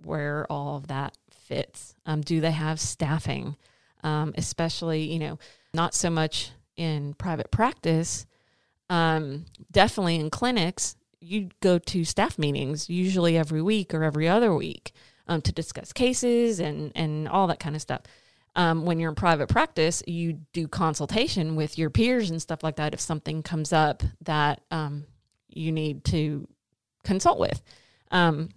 where 0.05 0.45
all 0.51 0.77
of 0.77 0.87
that 0.87 1.17
fits. 1.31 1.95
Um, 2.05 2.21
do 2.21 2.41
they 2.41 2.51
have 2.51 2.79
staffing, 2.79 3.55
um, 4.03 4.33
especially 4.37 5.11
you 5.11 5.19
know 5.19 5.39
not 5.73 5.93
so 5.93 6.09
much 6.09 6.51
in 6.75 7.13
private 7.15 7.51
practice, 7.51 8.25
definitely 8.89 10.15
in 10.15 10.29
clinics. 10.29 10.95
You 11.19 11.49
go 11.61 11.79
to 11.79 12.03
staff 12.03 12.37
meetings 12.37 12.89
usually 12.89 13.37
every 13.37 13.61
week 13.61 13.93
or 13.93 14.03
every 14.03 14.27
other 14.27 14.53
week 14.53 14.91
um, 15.27 15.41
to 15.41 15.51
discuss 15.51 15.93
cases 15.93 16.59
and 16.59 16.91
and 16.95 17.27
all 17.27 17.47
that 17.47 17.59
kind 17.59 17.75
of 17.75 17.81
stuff. 17.81 18.01
Um, 18.55 18.85
when 18.85 18.99
you're 18.99 19.09
in 19.09 19.15
private 19.15 19.49
practice, 19.49 20.03
you 20.05 20.33
do 20.53 20.67
consultation 20.67 21.55
with 21.55 21.77
your 21.77 21.89
peers 21.89 22.29
and 22.29 22.41
stuff 22.41 22.63
like 22.63 22.75
that 22.75 22.93
if 22.93 22.99
something 22.99 23.41
comes 23.41 23.73
up 23.73 24.03
that 24.21 24.61
um, 24.69 25.05
you 25.49 25.71
need 25.71 26.03
to 26.05 26.47
consult 27.03 27.39
with. 27.39 27.63
Um, 28.11 28.49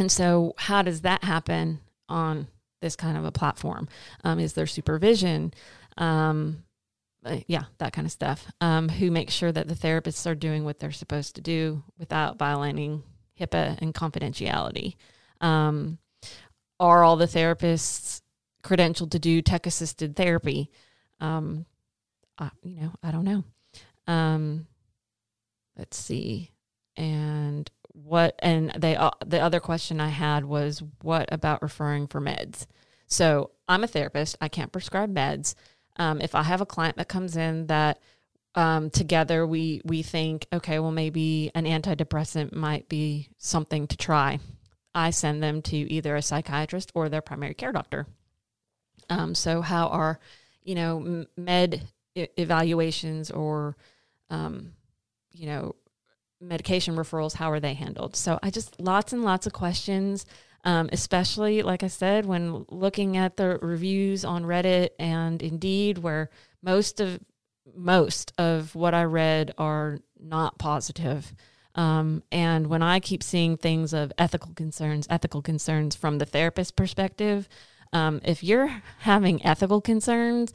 and 0.00 0.10
so, 0.10 0.54
how 0.56 0.82
does 0.82 1.02
that 1.02 1.22
happen 1.22 1.80
on 2.08 2.48
this 2.80 2.96
kind 2.96 3.16
of 3.18 3.24
a 3.24 3.32
platform? 3.32 3.86
Um, 4.24 4.40
is 4.40 4.54
there 4.54 4.66
supervision? 4.66 5.52
Um, 5.98 6.64
uh, 7.24 7.40
yeah, 7.46 7.64
that 7.78 7.92
kind 7.92 8.06
of 8.06 8.12
stuff. 8.12 8.50
Um, 8.62 8.88
who 8.88 9.10
makes 9.10 9.34
sure 9.34 9.52
that 9.52 9.68
the 9.68 9.74
therapists 9.74 10.26
are 10.26 10.34
doing 10.34 10.64
what 10.64 10.78
they're 10.78 10.90
supposed 10.90 11.34
to 11.34 11.42
do 11.42 11.82
without 11.98 12.38
violating 12.38 13.02
HIPAA 13.38 13.78
and 13.82 13.94
confidentiality? 13.94 14.94
Um, 15.42 15.98
are 16.78 17.04
all 17.04 17.16
the 17.16 17.26
therapists 17.26 18.22
credentialed 18.64 19.10
to 19.10 19.18
do 19.18 19.42
tech 19.42 19.66
assisted 19.66 20.16
therapy? 20.16 20.70
Um, 21.20 21.66
you 22.62 22.80
know, 22.80 22.92
I 23.02 23.10
don't 23.10 23.24
know. 23.24 23.44
Um, 24.06 24.66
let's 25.76 25.98
see. 25.98 26.52
And 26.96 27.70
what, 27.92 28.34
and 28.40 28.72
they, 28.76 28.96
uh, 28.96 29.10
the 29.24 29.40
other 29.40 29.60
question 29.60 30.00
I 30.00 30.08
had 30.08 30.44
was 30.44 30.82
what 31.02 31.28
about 31.32 31.62
referring 31.62 32.06
for 32.06 32.20
meds? 32.20 32.66
So 33.06 33.50
I'm 33.68 33.84
a 33.84 33.88
therapist. 33.88 34.36
I 34.40 34.48
can't 34.48 34.72
prescribe 34.72 35.14
meds. 35.14 35.54
Um, 35.96 36.20
if 36.20 36.34
I 36.34 36.42
have 36.42 36.60
a 36.60 36.66
client 36.66 36.96
that 36.96 37.08
comes 37.08 37.36
in 37.36 37.66
that 37.66 38.00
um, 38.54 38.90
together 38.90 39.46
we 39.46 39.80
we 39.84 40.02
think, 40.02 40.46
okay, 40.52 40.78
well 40.78 40.90
maybe 40.90 41.50
an 41.54 41.64
antidepressant 41.64 42.52
might 42.52 42.88
be 42.88 43.28
something 43.38 43.86
to 43.88 43.96
try. 43.96 44.40
I 44.94 45.10
send 45.10 45.42
them 45.42 45.62
to 45.62 45.76
either 45.76 46.16
a 46.16 46.22
psychiatrist 46.22 46.90
or 46.94 47.08
their 47.08 47.20
primary 47.20 47.54
care 47.54 47.72
doctor. 47.72 48.06
Um, 49.08 49.34
so, 49.34 49.60
how 49.60 49.88
are, 49.88 50.18
you 50.62 50.74
know, 50.74 51.26
med 51.36 51.88
evaluations 52.14 53.30
or, 53.30 53.76
um, 54.30 54.72
you 55.32 55.46
know, 55.46 55.76
medication 56.40 56.96
referrals, 56.96 57.34
how 57.34 57.50
are 57.50 57.60
they 57.60 57.74
handled? 57.74 58.16
So, 58.16 58.38
I 58.42 58.50
just 58.50 58.80
lots 58.80 59.12
and 59.12 59.22
lots 59.22 59.46
of 59.46 59.52
questions, 59.52 60.26
um, 60.64 60.88
especially, 60.92 61.62
like 61.62 61.82
I 61.82 61.88
said, 61.88 62.26
when 62.26 62.64
looking 62.68 63.16
at 63.16 63.36
the 63.36 63.58
reviews 63.62 64.24
on 64.24 64.44
Reddit 64.44 64.90
and 64.98 65.42
Indeed, 65.42 65.98
where 65.98 66.30
most 66.62 67.00
of 67.00 67.20
most 67.74 68.32
of 68.38 68.74
what 68.74 68.94
I 68.94 69.04
read 69.04 69.54
are 69.58 70.00
not 70.18 70.58
positive. 70.58 71.32
Um, 71.74 72.22
and 72.32 72.66
when 72.66 72.82
I 72.82 73.00
keep 73.00 73.22
seeing 73.22 73.56
things 73.56 73.92
of 73.92 74.12
ethical 74.18 74.52
concerns, 74.54 75.06
ethical 75.08 75.40
concerns 75.40 75.94
from 75.94 76.18
the 76.18 76.26
therapist 76.26 76.76
perspective, 76.76 77.48
um, 77.92 78.20
if 78.24 78.42
you're 78.42 78.82
having 78.98 79.44
ethical 79.44 79.80
concerns, 79.80 80.52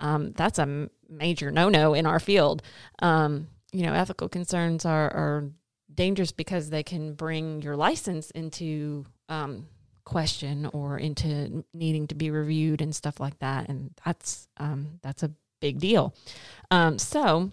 um, 0.00 0.32
that's 0.32 0.58
a 0.58 0.88
major 1.08 1.50
no 1.50 1.68
no 1.68 1.94
in 1.94 2.06
our 2.06 2.20
field. 2.20 2.62
Um, 3.00 3.48
you 3.76 3.84
know, 3.84 3.92
ethical 3.92 4.28
concerns 4.28 4.84
are, 4.84 5.10
are, 5.10 5.50
dangerous 5.94 6.32
because 6.32 6.68
they 6.68 6.82
can 6.82 7.14
bring 7.14 7.62
your 7.62 7.76
license 7.76 8.30
into 8.32 9.06
um, 9.28 9.66
question 10.04 10.68
or 10.72 10.98
into 10.98 11.64
needing 11.72 12.08
to 12.08 12.14
be 12.14 12.28
reviewed 12.28 12.82
and 12.82 12.94
stuff 12.94 13.20
like 13.20 13.38
that. 13.38 13.68
And 13.68 13.92
that's 14.04 14.48
um, 14.56 14.98
that's 15.02 15.22
a 15.22 15.30
big 15.60 15.78
deal. 15.78 16.12
so, 16.96 17.52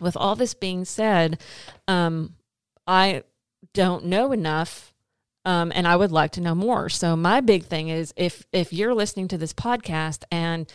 with 0.00 0.16
all 0.16 0.36
this 0.36 0.54
being 0.54 0.84
said, 0.84 1.42
um, 1.88 2.36
I 2.86 3.24
don't 3.74 4.06
know 4.06 4.32
enough 4.32 4.94
um, 5.44 5.72
and 5.74 5.86
I 5.86 5.96
would 5.96 6.12
like 6.12 6.32
to 6.32 6.42
know 6.42 6.54
more. 6.54 6.90
So 6.90 7.16
my 7.16 7.40
big 7.40 7.64
thing 7.64 7.88
is 7.88 8.12
if 8.16 8.44
if 8.52 8.70
you're 8.70 8.94
listening 8.94 9.28
to 9.28 9.38
this 9.38 9.54
podcast 9.54 10.24
and 10.30 10.70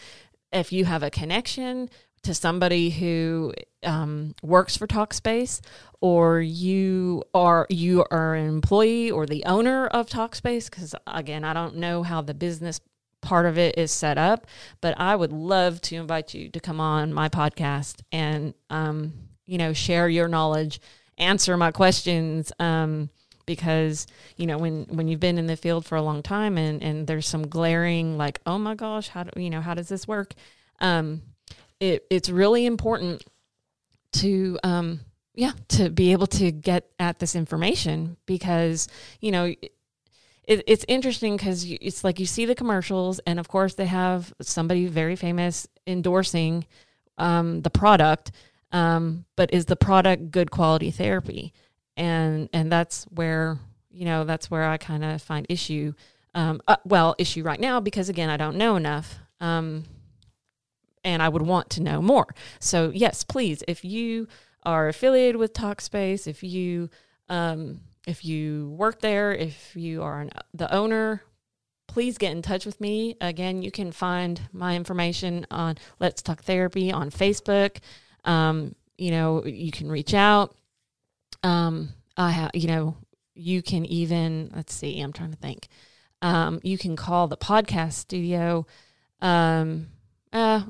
if 0.51 0.71
you 0.71 0.85
have 0.85 1.03
a 1.03 1.11
connection 1.11 1.91
to 2.23 2.33
somebody 2.33 2.89
who 2.89 3.53
um, 3.83 4.33
works 4.41 4.77
for 4.77 4.87
Talkspace, 4.87 5.61
or 6.01 6.41
you 6.41 7.23
are 7.33 7.67
you 7.69 8.05
are 8.11 8.35
an 8.35 8.47
employee 8.47 9.11
or 9.11 9.25
the 9.25 9.43
owner 9.45 9.87
of 9.87 10.07
Talkspace, 10.07 10.69
because 10.69 10.95
again, 11.07 11.43
I 11.43 11.53
don't 11.53 11.77
know 11.77 12.03
how 12.03 12.21
the 12.21 12.33
business 12.33 12.79
part 13.21 13.45
of 13.45 13.57
it 13.57 13.77
is 13.77 13.91
set 13.91 14.17
up, 14.17 14.47
but 14.81 14.99
I 14.99 15.15
would 15.15 15.31
love 15.31 15.81
to 15.81 15.95
invite 15.95 16.33
you 16.33 16.49
to 16.49 16.59
come 16.59 16.79
on 16.79 17.13
my 17.13 17.29
podcast 17.29 18.01
and 18.11 18.53
um, 18.69 19.13
you 19.45 19.57
know 19.57 19.73
share 19.73 20.09
your 20.09 20.27
knowledge, 20.27 20.79
answer 21.17 21.55
my 21.57 21.71
questions. 21.71 22.51
Um, 22.59 23.09
because 23.45 24.07
you 24.37 24.47
know 24.47 24.57
when 24.57 24.85
when 24.85 25.09
you've 25.09 25.19
been 25.19 25.37
in 25.37 25.47
the 25.47 25.57
field 25.57 25.85
for 25.85 25.97
a 25.97 26.01
long 26.01 26.23
time 26.23 26.57
and 26.57 26.81
and 26.81 27.07
there's 27.07 27.27
some 27.27 27.45
glaring 27.47 28.17
like 28.17 28.39
oh 28.45 28.57
my 28.57 28.73
gosh 28.73 29.09
how 29.09 29.23
do 29.23 29.41
you 29.41 29.49
know 29.49 29.59
how 29.59 29.73
does 29.73 29.89
this 29.89 30.07
work 30.07 30.33
um 30.79 31.21
it 31.79 32.05
it's 32.09 32.29
really 32.29 32.65
important 32.65 33.23
to 34.13 34.59
um 34.63 34.99
yeah, 35.35 35.53
to 35.69 35.89
be 35.89 36.11
able 36.11 36.27
to 36.27 36.51
get 36.51 36.89
at 36.99 37.19
this 37.19 37.35
information 37.35 38.17
because, 38.25 38.87
you 39.19 39.31
know, 39.31 39.45
it, 39.45 40.63
it's 40.67 40.85
interesting 40.87 41.37
because 41.37 41.65
it's 41.65 42.03
like 42.03 42.19
you 42.19 42.25
see 42.25 42.45
the 42.45 42.55
commercials, 42.55 43.19
and 43.25 43.39
of 43.39 43.47
course, 43.47 43.73
they 43.75 43.85
have 43.85 44.33
somebody 44.41 44.87
very 44.87 45.15
famous 45.15 45.67
endorsing 45.87 46.65
um, 47.17 47.61
the 47.61 47.69
product. 47.69 48.31
Um, 48.71 49.25
but 49.35 49.53
is 49.53 49.65
the 49.65 49.75
product 49.75 50.31
good 50.31 50.51
quality 50.51 50.91
therapy? 50.91 51.53
And 51.95 52.49
and 52.53 52.71
that's 52.71 53.05
where 53.05 53.57
you 53.91 54.05
know 54.05 54.23
that's 54.25 54.51
where 54.51 54.63
I 54.63 54.77
kind 54.77 55.03
of 55.03 55.21
find 55.21 55.45
issue. 55.49 55.93
Um, 56.35 56.61
uh, 56.67 56.77
well, 56.83 57.15
issue 57.17 57.43
right 57.43 57.59
now 57.59 57.79
because 57.79 58.09
again, 58.09 58.29
I 58.29 58.37
don't 58.37 58.57
know 58.57 58.75
enough. 58.75 59.19
And 61.03 61.21
I 61.21 61.29
would 61.29 61.41
want 61.41 61.69
to 61.71 61.83
know 61.83 62.01
more. 62.01 62.27
So 62.59 62.91
yes, 62.93 63.23
please, 63.23 63.63
if 63.67 63.83
you 63.83 64.27
are 64.63 64.87
affiliated 64.87 65.35
with 65.35 65.53
Talkspace, 65.53 66.27
if 66.27 66.43
you 66.43 66.89
um, 67.29 67.81
if 68.05 68.25
you 68.25 68.69
work 68.77 68.99
there, 68.99 69.33
if 69.33 69.75
you 69.75 70.03
are 70.03 70.21
an, 70.21 70.31
the 70.53 70.73
owner, 70.73 71.23
please 71.87 72.17
get 72.17 72.31
in 72.31 72.41
touch 72.41 72.65
with 72.65 72.79
me. 72.81 73.15
Again, 73.21 73.61
you 73.61 73.71
can 73.71 73.91
find 73.91 74.41
my 74.51 74.75
information 74.75 75.45
on 75.51 75.77
Let's 75.99 76.21
Talk 76.21 76.43
Therapy 76.43 76.91
on 76.91 77.11
Facebook. 77.11 77.77
Um, 78.25 78.75
you 78.97 79.11
know, 79.11 79.45
you 79.45 79.71
can 79.71 79.91
reach 79.91 80.13
out. 80.13 80.55
Um, 81.43 81.89
I 82.17 82.31
have, 82.31 82.51
you 82.53 82.67
know, 82.67 82.97
you 83.35 83.61
can 83.61 83.85
even 83.85 84.51
let's 84.55 84.73
see. 84.73 84.99
I'm 84.99 85.13
trying 85.13 85.31
to 85.31 85.37
think. 85.37 85.67
Um, 86.21 86.59
you 86.63 86.77
can 86.77 86.95
call 86.95 87.27
the 87.27 87.37
podcast 87.37 87.93
studio. 87.93 88.65
Um, 89.21 89.87
uh, 90.31 90.63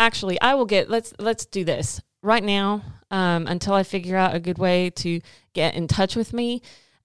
actually, 0.00 0.40
I 0.40 0.54
will 0.54 0.66
get. 0.66 0.90
Let's 0.90 1.12
let's 1.20 1.46
do 1.46 1.62
this 1.62 2.00
right 2.22 2.42
now 2.42 2.82
um, 3.10 3.46
until 3.46 3.74
I 3.74 3.84
figure 3.84 4.16
out 4.16 4.34
a 4.34 4.40
good 4.40 4.58
way 4.58 4.90
to 4.90 5.20
get 5.52 5.74
in 5.74 5.86
touch 5.86 6.16
with 6.16 6.32
me. 6.32 6.62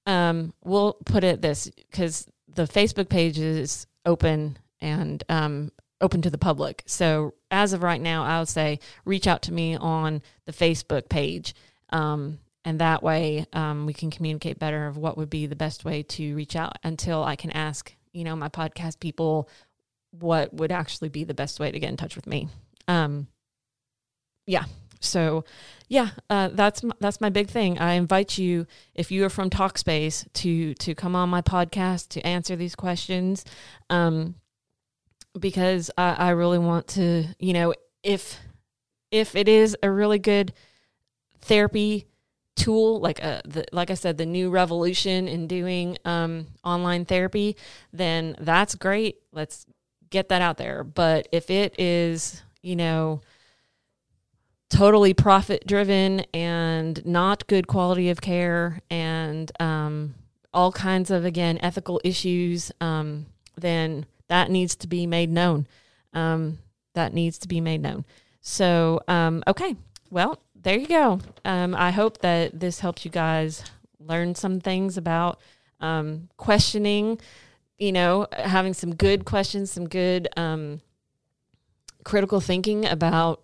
Um, 0.08 0.54
we'll 0.64 0.94
put 1.06 1.24
it 1.24 1.42
this 1.42 1.70
because 1.70 2.28
the 2.48 2.64
Facebook 2.64 3.10
page 3.10 3.38
is 3.38 3.86
open 4.06 4.58
and 4.82 5.24
um, 5.30 5.72
open 6.02 6.22
to 6.24 6.30
the 6.30 6.38
public. 6.38 6.84
So 6.86 7.34
as 7.52 7.74
of 7.74 7.84
right 7.84 8.02
now, 8.02 8.24
I 8.24 8.40
would 8.40 8.50
say 8.50 8.80
reach 9.04 9.28
out 9.28 9.44
to 9.44 9.54
me 9.54 9.76
on 9.76 10.22
the 10.46 10.54
Facebook 10.54 11.10
page. 11.10 11.54
Um, 11.90 12.40
and 12.64 12.80
that 12.80 13.04
way 13.04 13.46
um, 13.54 13.86
we 13.86 13.94
can 13.94 14.10
communicate 14.10 14.58
better 14.58 14.88
of 14.88 14.98
what 14.98 15.18
would 15.18 15.30
be 15.30 15.46
the 15.46 15.56
best 15.56 15.86
way 15.86 16.02
to 16.04 16.36
reach 16.36 16.56
out 16.56 16.78
until 16.84 17.24
I 17.24 17.36
can 17.36 17.52
ask, 17.52 17.94
you 18.12 18.24
know, 18.24 18.36
my 18.36 18.50
podcast 18.50 19.00
people 19.00 19.50
what 20.12 20.54
would 20.54 20.72
actually 20.72 21.10
be 21.10 21.24
the 21.24 21.34
best 21.34 21.60
way 21.60 21.72
to 21.72 21.80
get 21.80 21.90
in 21.90 21.98
touch 21.98 22.16
with 22.16 22.26
me. 22.26 22.48
Um, 22.88 23.28
yeah, 24.46 24.66
so, 25.06 25.46
yeah, 25.88 26.10
uh, 26.30 26.50
that's 26.50 26.84
that's 27.00 27.22
my 27.22 27.30
big 27.30 27.50
thing. 27.50 27.78
I 27.78 27.94
invite 27.94 28.38
you, 28.38 28.66
if 28.94 29.12
you 29.12 29.24
are 29.26 29.30
from 29.30 29.50
Talkspace, 29.50 30.32
to 30.34 30.74
to 30.76 30.96
come 30.96 31.16
on 31.16 31.30
my 31.30 31.42
podcast 31.42 32.10
to 32.10 32.26
answer 32.26 32.56
these 32.56 32.76
questions, 32.76 33.46
um, 33.90 34.36
because 35.40 35.92
I, 35.98 36.14
I 36.14 36.30
really 36.32 36.60
want 36.60 36.88
to, 36.90 37.26
you 37.40 37.54
know, 37.54 37.74
if 38.04 38.40
if 39.12 39.36
it 39.36 39.48
is 39.48 39.78
a 39.84 39.92
really 39.92 40.20
good 40.20 40.54
therapy 41.42 42.08
tool, 42.56 43.00
like 43.00 43.20
a 43.20 43.38
uh, 43.38 43.42
the, 43.46 43.66
like 43.72 43.92
I 43.92 43.96
said, 43.96 44.18
the 44.18 44.26
new 44.26 44.50
revolution 44.50 45.28
in 45.28 45.48
doing 45.48 45.98
um, 46.06 46.48
online 46.64 47.06
therapy, 47.06 47.58
then 47.94 48.36
that's 48.40 48.76
great. 48.76 49.18
Let's 49.32 49.66
get 50.10 50.30
that 50.30 50.42
out 50.42 50.58
there. 50.58 50.84
But 50.84 51.28
if 51.32 51.50
it 51.50 51.80
is, 51.80 52.42
you 52.66 52.76
know 52.76 53.22
totally 54.70 55.14
profit 55.14 55.66
driven 55.68 56.22
and 56.34 57.06
not 57.06 57.48
good 57.48 57.68
quality 57.68 58.10
of 58.10 58.20
care 58.20 58.80
and 58.90 59.52
um, 59.60 60.16
all 60.54 60.72
kinds 60.72 61.12
of 61.12 61.24
again 61.24 61.60
ethical 61.62 62.02
issues 62.04 62.72
um, 62.82 63.26
then 63.58 64.06
that 64.28 64.50
needs 64.50 64.76
to 64.76 64.88
be 64.88 65.06
made 65.06 65.30
known. 65.30 65.68
Um, 66.14 66.60
that 66.94 67.14
needs 67.14 67.38
to 67.40 67.48
be 67.48 67.60
made 67.60 67.82
known. 67.82 68.06
So 68.42 69.02
um, 69.08 69.44
okay. 69.48 69.76
Well 70.10 70.40
there 70.56 70.78
you 70.80 70.88
go. 70.88 71.20
Um, 71.44 71.76
i 71.76 71.92
hope 71.92 72.20
that 72.20 72.60
this 72.60 72.80
helps 72.80 73.06
you 73.06 73.12
guys 73.12 73.64
learn 74.00 74.34
some 74.34 74.60
things 74.60 74.98
about 74.98 75.40
um, 75.80 76.30
questioning 76.38 77.20
you 77.78 77.92
know 77.92 78.26
having 78.32 78.74
some 78.74 78.96
good 78.96 79.26
questions 79.26 79.72
some 79.72 79.88
good 79.88 80.28
critical 82.06 82.40
thinking 82.40 82.86
about 82.86 83.42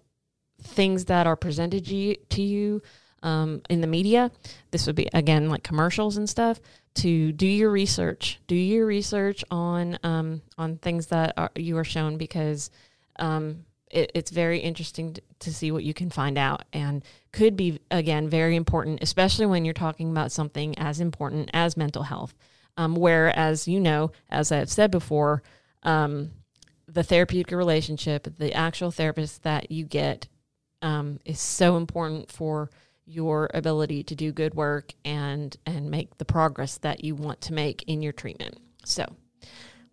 things 0.63 1.05
that 1.05 1.27
are 1.27 1.35
presented 1.35 1.85
to 1.85 2.41
you 2.41 2.81
um, 3.23 3.61
in 3.69 3.81
the 3.81 3.87
media. 3.87 4.31
This 4.71 4.87
would 4.87 4.95
be 4.95 5.09
again 5.13 5.49
like 5.49 5.63
commercials 5.63 6.15
and 6.15 6.29
stuff. 6.29 6.61
To 6.95 7.31
do 7.31 7.47
your 7.47 7.71
research, 7.71 8.39
do 8.47 8.55
your 8.55 8.85
research 8.85 9.43
on 9.49 9.97
um, 10.03 10.41
on 10.57 10.77
things 10.77 11.07
that 11.07 11.33
are, 11.37 11.51
you 11.55 11.77
are 11.77 11.85
shown 11.85 12.17
because 12.17 12.69
um, 13.17 13.65
it, 13.89 14.11
it's 14.13 14.31
very 14.31 14.59
interesting 14.59 15.13
to, 15.13 15.21
to 15.39 15.53
see 15.53 15.71
what 15.71 15.83
you 15.83 15.93
can 15.93 16.09
find 16.09 16.37
out 16.37 16.63
and 16.73 17.03
could 17.31 17.55
be 17.55 17.79
again 17.91 18.29
very 18.29 18.55
important, 18.55 19.01
especially 19.01 19.45
when 19.45 19.63
you're 19.63 19.73
talking 19.73 20.11
about 20.11 20.31
something 20.31 20.77
as 20.77 20.99
important 20.99 21.49
as 21.53 21.77
mental 21.77 22.03
health. 22.03 22.33
Um, 22.77 22.95
where, 22.95 23.37
as 23.37 23.67
you 23.67 23.81
know, 23.81 24.11
as 24.29 24.51
I've 24.51 24.69
said 24.69 24.91
before, 24.91 25.43
um, 25.83 26.31
the 26.91 27.03
therapeutic 27.03 27.55
relationship, 27.55 28.27
the 28.37 28.53
actual 28.53 28.91
therapist 28.91 29.43
that 29.43 29.71
you 29.71 29.85
get 29.85 30.27
um, 30.81 31.19
is 31.25 31.39
so 31.39 31.77
important 31.77 32.31
for 32.31 32.69
your 33.05 33.49
ability 33.53 34.03
to 34.03 34.15
do 34.15 34.31
good 34.31 34.53
work 34.53 34.93
and 35.03 35.57
and 35.65 35.89
make 35.89 36.17
the 36.17 36.25
progress 36.25 36.77
that 36.77 37.03
you 37.03 37.15
want 37.15 37.41
to 37.41 37.53
make 37.53 37.83
in 37.83 38.01
your 38.01 38.13
treatment. 38.13 38.57
So, 38.85 39.05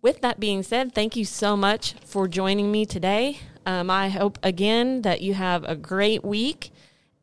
with 0.01 0.21
that 0.21 0.39
being 0.39 0.63
said, 0.63 0.93
thank 0.93 1.15
you 1.15 1.25
so 1.25 1.57
much 1.57 1.93
for 2.05 2.27
joining 2.27 2.71
me 2.71 2.85
today. 2.85 3.39
Um, 3.65 3.89
I 3.89 4.09
hope 4.09 4.39
again 4.41 5.01
that 5.03 5.21
you 5.21 5.33
have 5.33 5.63
a 5.63 5.75
great 5.75 6.23
week, 6.23 6.71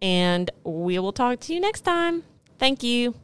and 0.02 0.50
we 0.64 0.98
will 0.98 1.12
talk 1.12 1.40
to 1.40 1.54
you 1.54 1.60
next 1.60 1.82
time. 1.82 2.24
Thank 2.58 2.82
you. 2.82 3.14